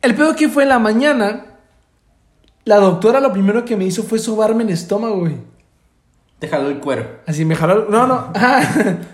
[0.01, 1.45] El peor que fue en la mañana,
[2.65, 5.35] la doctora lo primero que me hizo fue sobarme el estómago, güey.
[6.39, 7.19] Te jaló el cuero.
[7.27, 7.87] Así me jaló.
[7.91, 8.31] No, no.
[8.35, 8.63] ah,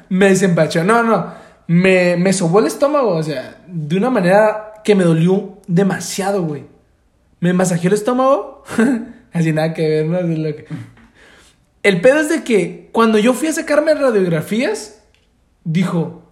[0.08, 0.86] me desempachó.
[0.86, 1.34] No, no.
[1.68, 3.10] Me, me sobó el estómago.
[3.10, 6.64] O sea, de una manera que me dolió demasiado, güey.
[7.42, 8.64] Me masajeó el estómago.
[9.34, 10.22] Así nada que ver, ¿no?
[10.22, 10.66] Lo que-
[11.84, 15.02] El pedo es de que cuando yo fui a sacarme radiografías,
[15.66, 16.23] dijo.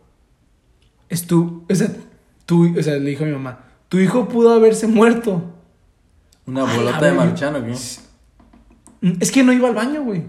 [1.12, 1.64] Es tu.
[1.70, 1.89] O sea,
[2.47, 3.59] tu, o sea, le dijo a mi mamá.
[3.89, 5.43] Tu hijo pudo haberse muerto.
[6.47, 7.74] ¿Una Ay, bolota de ver, maruchan o qué?
[9.20, 10.24] Es que no iba al baño, güey.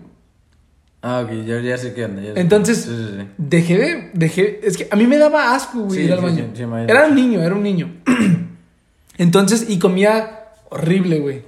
[1.00, 2.22] Ah, ok, ya, ya sé qué onda.
[2.22, 2.40] ya sé.
[2.40, 3.26] Entonces, Sí, sí, sí.
[3.38, 6.48] dejé de, dejé, es que a mí me daba asco, güey, ir al baño.
[6.68, 7.92] me- era un niño, era un niño.
[9.18, 11.44] Entonces, y comía horrible, güey.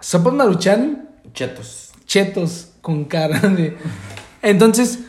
[0.00, 1.90] Sopa maruchan, Chetos.
[2.06, 3.76] chetos con cara de...
[4.42, 5.00] Entonces,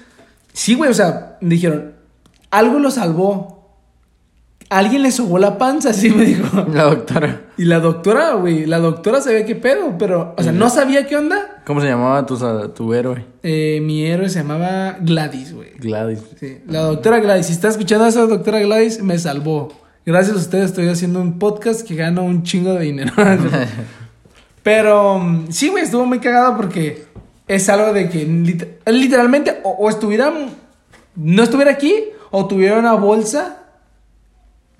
[0.53, 1.93] sí, güey, o sea, dijeron,
[2.51, 3.57] algo lo salvó.
[4.71, 6.63] Alguien le sobó la panza, así me dijo.
[6.71, 7.41] La doctora.
[7.57, 11.17] Y la doctora, güey, la doctora sabía qué pedo, pero, o sea, no sabía qué
[11.17, 11.63] onda.
[11.65, 12.37] ¿Cómo se llamaba tu,
[12.75, 13.25] tu héroe?
[13.41, 15.71] Eh, mi héroe se llamaba Gladys, güey.
[15.79, 16.19] Gladys.
[16.39, 17.47] Sí, la doctora Gladys.
[17.47, 19.73] Si está escuchando a esa doctora Gladys, me salvó.
[20.05, 23.13] Gracias a ustedes estoy haciendo un podcast que gano un chingo de dinero.
[24.63, 27.05] Pero mm, sí, güey, estuvo muy cagado porque
[27.47, 30.31] es algo de que lit- literalmente o, o estuviera,
[31.15, 33.57] no estuviera aquí o tuviera una bolsa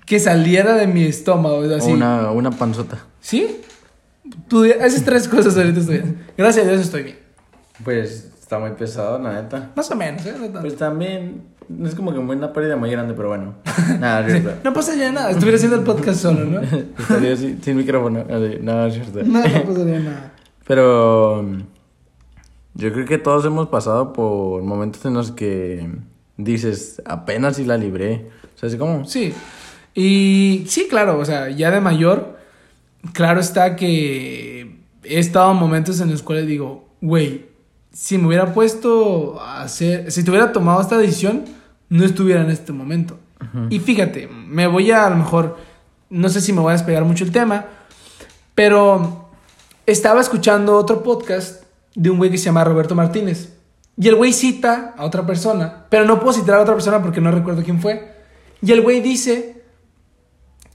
[0.06, 1.58] que saliera de mi estómago.
[1.58, 1.92] O Así.
[1.92, 2.98] una, una panzota.
[3.20, 3.60] ¿Sí?
[4.48, 6.24] Tú- esas tres cosas ahorita estoy bien.
[6.36, 7.18] Gracias a Dios estoy bien.
[7.84, 9.70] Pues está muy pesado, la neta.
[9.76, 10.34] Más o menos, ¿eh?
[10.52, 10.60] No.
[10.60, 13.54] Pues también no es como que muy- una pérdida muy grande, pero bueno.
[14.00, 14.60] Nada, es cierto.
[14.64, 16.60] No pasaría nada, estuviera haciendo el podcast solo, ¿no?
[16.98, 18.20] Estaría sin, sin micrófono.
[18.20, 19.22] así, No, es cierto.
[19.24, 20.32] No, no pasaría nada.
[20.66, 21.42] Pero
[22.74, 25.88] yo creo que todos hemos pasado por momentos en los que
[26.44, 28.30] dices, apenas si la libré.
[28.54, 29.04] O sea, así como...
[29.04, 29.32] Sí.
[29.94, 32.38] Y sí, claro, o sea, ya de mayor,
[33.12, 37.46] claro está que he estado en momentos en los cuales digo, güey,
[37.92, 41.44] si me hubiera puesto a hacer, si te hubiera tomado esta decisión,
[41.88, 43.18] no estuviera en este momento.
[43.70, 45.56] Y fíjate, me voy a, a lo mejor,
[46.10, 47.64] no sé si me voy a despegar mucho el tema,
[48.54, 49.30] pero
[49.86, 51.64] estaba escuchando otro podcast
[51.94, 53.54] de un güey que se llama Roberto Martínez.
[53.96, 57.20] Y el güey cita a otra persona, pero no puedo citar a otra persona porque
[57.20, 58.12] no recuerdo quién fue.
[58.62, 59.62] Y el güey dice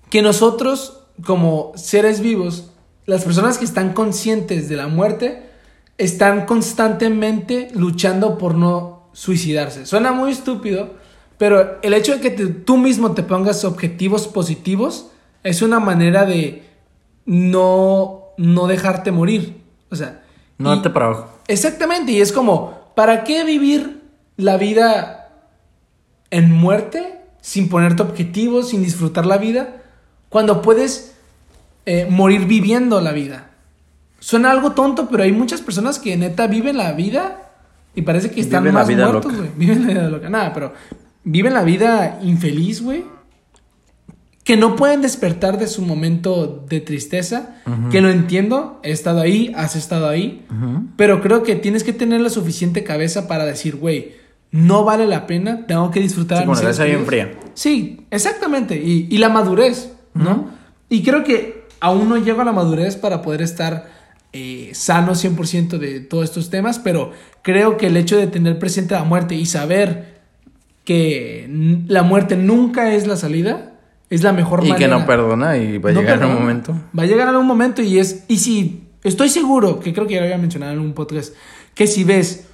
[0.09, 2.71] que nosotros, como seres vivos,
[3.05, 5.49] las personas que están conscientes de la muerte,
[5.97, 9.85] están constantemente luchando por no suicidarse.
[9.85, 10.93] Suena muy estúpido,
[11.37, 15.11] pero el hecho de que te- tú mismo te pongas objetivos positivos
[15.43, 16.63] es una manera de
[17.25, 19.61] no, no dejarte morir.
[19.89, 20.23] O sea,
[20.57, 21.29] No y- para abajo.
[21.47, 24.01] Exactamente, y es como, ¿para qué vivir
[24.37, 25.29] la vida
[26.31, 29.83] en muerte sin ponerte objetivos, sin disfrutar la vida,
[30.29, 31.15] cuando puedes
[31.85, 33.51] eh, morir viviendo la vida?
[34.19, 37.51] Suena algo tonto, pero hay muchas personas que neta viven la vida
[37.93, 39.49] y parece que están Viven más vida muertos, güey.
[39.55, 40.29] Viven la vida loca.
[40.29, 40.73] Nada, pero
[41.23, 43.05] viven la vida infeliz, güey.
[44.45, 47.57] Que no pueden despertar de su momento de tristeza.
[47.91, 48.79] Que lo entiendo.
[48.83, 50.45] He estado ahí, has estado ahí.
[50.95, 54.13] Pero creo que tienes que tener la suficiente cabeza para decir, güey,
[54.51, 57.05] no vale la pena, tengo que disfrutar Sí, con la bien queridos".
[57.07, 57.31] fría.
[57.55, 58.77] Sí, exactamente.
[58.81, 60.49] Y, y la madurez, ¿no?
[60.87, 63.89] Y creo que aún no llego a la madurez para poder estar
[64.31, 68.93] eh, sano 100% de todos estos temas, pero creo que el hecho de tener presente
[68.93, 70.19] la muerte y saber
[70.83, 71.49] que
[71.87, 73.73] la muerte nunca es la salida,
[74.09, 74.77] es la mejor Y manera.
[74.77, 76.35] que no perdona y va a No llegar perdona.
[76.35, 76.73] un momento.
[76.97, 78.23] Va a llegar algún momento y es.
[78.27, 78.81] Y si.
[79.03, 81.33] Estoy seguro, que creo que ya lo había mencionado en un podcast,
[81.75, 82.47] que si ves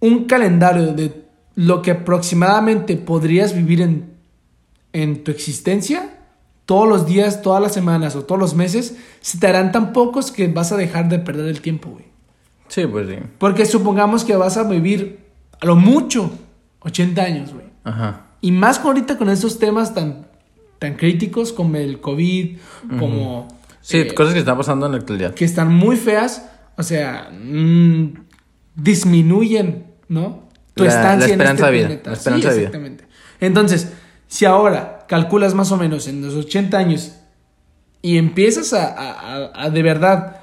[0.00, 1.26] un calendario de
[1.56, 4.14] lo que aproximadamente podrías vivir en,
[4.94, 6.14] en tu existencia,
[6.64, 10.30] todos los días, todas las semanas o todos los meses, se te harán tan pocos
[10.32, 12.06] que vas a dejar de perder el tiempo, güey.
[12.68, 13.16] Sí, pues sí.
[13.36, 15.18] Porque supongamos que vas a vivir
[15.60, 16.30] a lo mucho
[16.80, 17.66] 80 años, güey.
[17.84, 18.28] Ajá.
[18.40, 20.28] Y más con ahorita con estos temas tan,
[20.82, 22.56] tan críticos como el COVID,
[22.98, 23.48] como...
[23.80, 25.34] Sí, eh, cosas que están pasando en la actualidad.
[25.34, 28.14] que están muy feas, o sea, mm,
[28.74, 30.48] disminuyen, ¿no?
[30.74, 32.10] Tu La- estancia la esperanza en de este vida, planeta.
[32.10, 32.68] la esperanza Sí, de vida.
[32.68, 33.04] exactamente.
[33.40, 33.92] Entonces,
[34.28, 37.12] si ahora calculas más o menos en los 80 años
[38.02, 40.36] y empiezas a, a- a- de verdad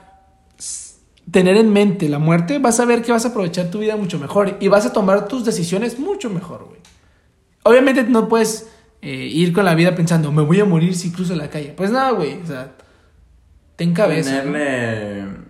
[1.32, 4.20] tener en mente la muerte, vas a ver que vas a aprovechar tu vida mucho
[4.20, 6.80] mejor y vas a tomar tus decisiones mucho mejor, güey.
[7.64, 8.68] Obviamente no puedes
[9.02, 11.74] eh, ir con la vida pensando, me voy a morir si cruzo la calle.
[11.76, 12.72] Pues nada, güey, o sea,
[13.76, 14.42] ten cabeza.
[14.42, 15.50] Tenerle...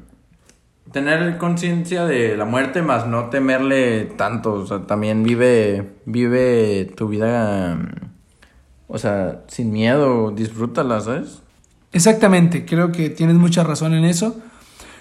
[0.91, 4.53] Tener conciencia de la muerte, más no temerle tanto.
[4.53, 7.89] O sea, también vive, vive tu vida, mm,
[8.87, 11.43] o sea, sin miedo, disfrútala, ¿sabes?
[11.91, 14.39] Exactamente, creo que tienes mucha razón en eso.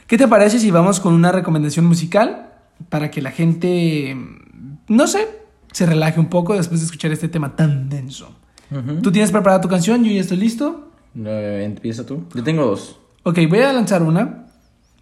[0.06, 2.50] ¿Qué te parece si vamos con una recomendación musical
[2.88, 4.16] para que la gente,
[4.88, 5.28] no sé,
[5.72, 8.34] se relaje un poco después de escuchar este tema tan denso?
[9.02, 10.04] ¿Tú tienes preparada tu canción?
[10.04, 10.90] Yo ya estoy listo.
[11.16, 12.24] Eh, Empieza tú.
[12.34, 12.98] Yo tengo dos.
[13.22, 14.46] Ok, voy a lanzar una.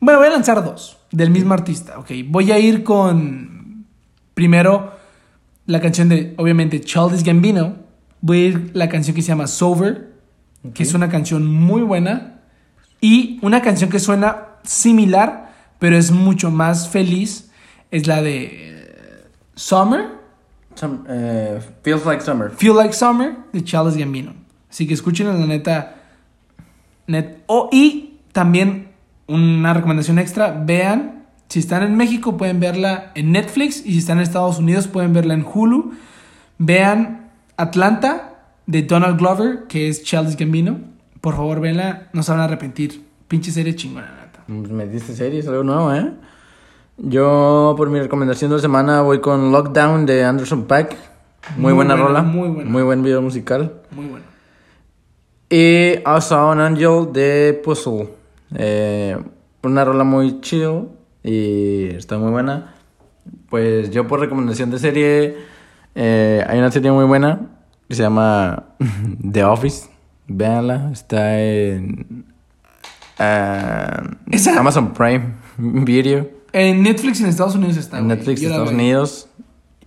[0.01, 1.99] Bueno, voy a lanzar dos del mismo artista.
[1.99, 3.87] Ok, voy a ir con
[4.35, 4.93] primero
[5.67, 7.77] la canción de, obviamente, Childish Gambino.
[8.21, 10.13] Voy a ir la canción que se llama Sober,
[10.75, 12.41] que es una canción muy buena.
[13.01, 17.51] Y una canción que suena similar, pero es mucho más feliz,
[17.91, 20.17] es la de eh, Summer.
[20.77, 22.51] Some- eh, feels like summer.
[22.51, 24.35] Feel Like Summer de Childish Gambino.
[24.71, 25.97] Así que escuchen la neta.
[27.07, 27.39] Net.
[27.47, 28.89] Oh, y también
[29.27, 34.19] una recomendación extra: vean, si están en México pueden verla en Netflix y si están
[34.19, 35.93] en Estados Unidos pueden verla en Hulu.
[36.59, 38.35] Vean Atlanta
[38.67, 40.79] de Donald Glover, que es Childish Gambino.
[41.21, 43.05] Por favor, véanla, no se van a arrepentir.
[43.29, 44.43] Pinche serie chingona, neta.
[44.47, 46.13] Pues Me diste series, algo nuevo, ¿eh?
[46.99, 50.97] Yo, por mi recomendación de la semana, voy con Lockdown de Anderson Paak.
[51.57, 52.23] Muy, Muy buena, buena, rola.
[52.23, 52.71] muy buena.
[52.71, 53.83] Muy buen video musical.
[53.93, 54.25] Muy bueno.
[55.49, 58.09] Y I Saw an Angel de Puzzle.
[58.57, 59.17] Eh,
[59.63, 60.89] una rola muy chill
[61.23, 62.75] y está muy buena.
[63.51, 65.37] Pues yo por recomendación de serie,
[65.95, 67.41] eh, hay una serie muy buena
[67.89, 68.65] que se llama
[69.33, 69.89] The Office.
[70.29, 72.25] Véanla, está en
[73.19, 76.29] Esa- Amazon Prime Video,
[76.59, 77.99] En Netflix en Estados Unidos está.
[77.99, 78.17] en güey.
[78.17, 78.73] Netflix la Estados.
[78.73, 79.29] Unidos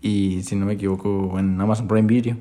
[0.03, 2.38] y si no me equivoco en Amazon Prime Video.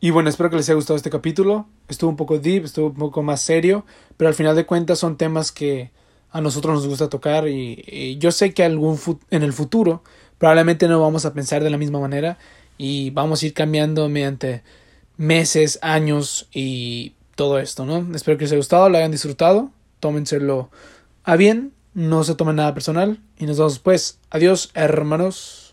[0.00, 1.68] Y bueno, espero que les haya gustado este capítulo.
[1.86, 3.86] Estuvo un poco deep, estuvo un poco más serio,
[4.16, 5.92] pero al final de cuentas son temas que
[6.32, 8.98] a nosotros nos gusta tocar y, y yo sé que algún
[9.30, 10.02] en el futuro
[10.38, 12.38] probablemente no vamos a pensar de la misma manera
[12.76, 14.64] y vamos a ir cambiando mediante
[15.16, 18.04] meses, años y todo esto, ¿no?
[18.16, 19.70] Espero que les haya gustado, lo hayan disfrutado,
[20.00, 20.70] tómenselo
[21.22, 24.20] a bien, no se tomen nada personal y nos vemos después.
[24.30, 25.67] Adiós, hermanos.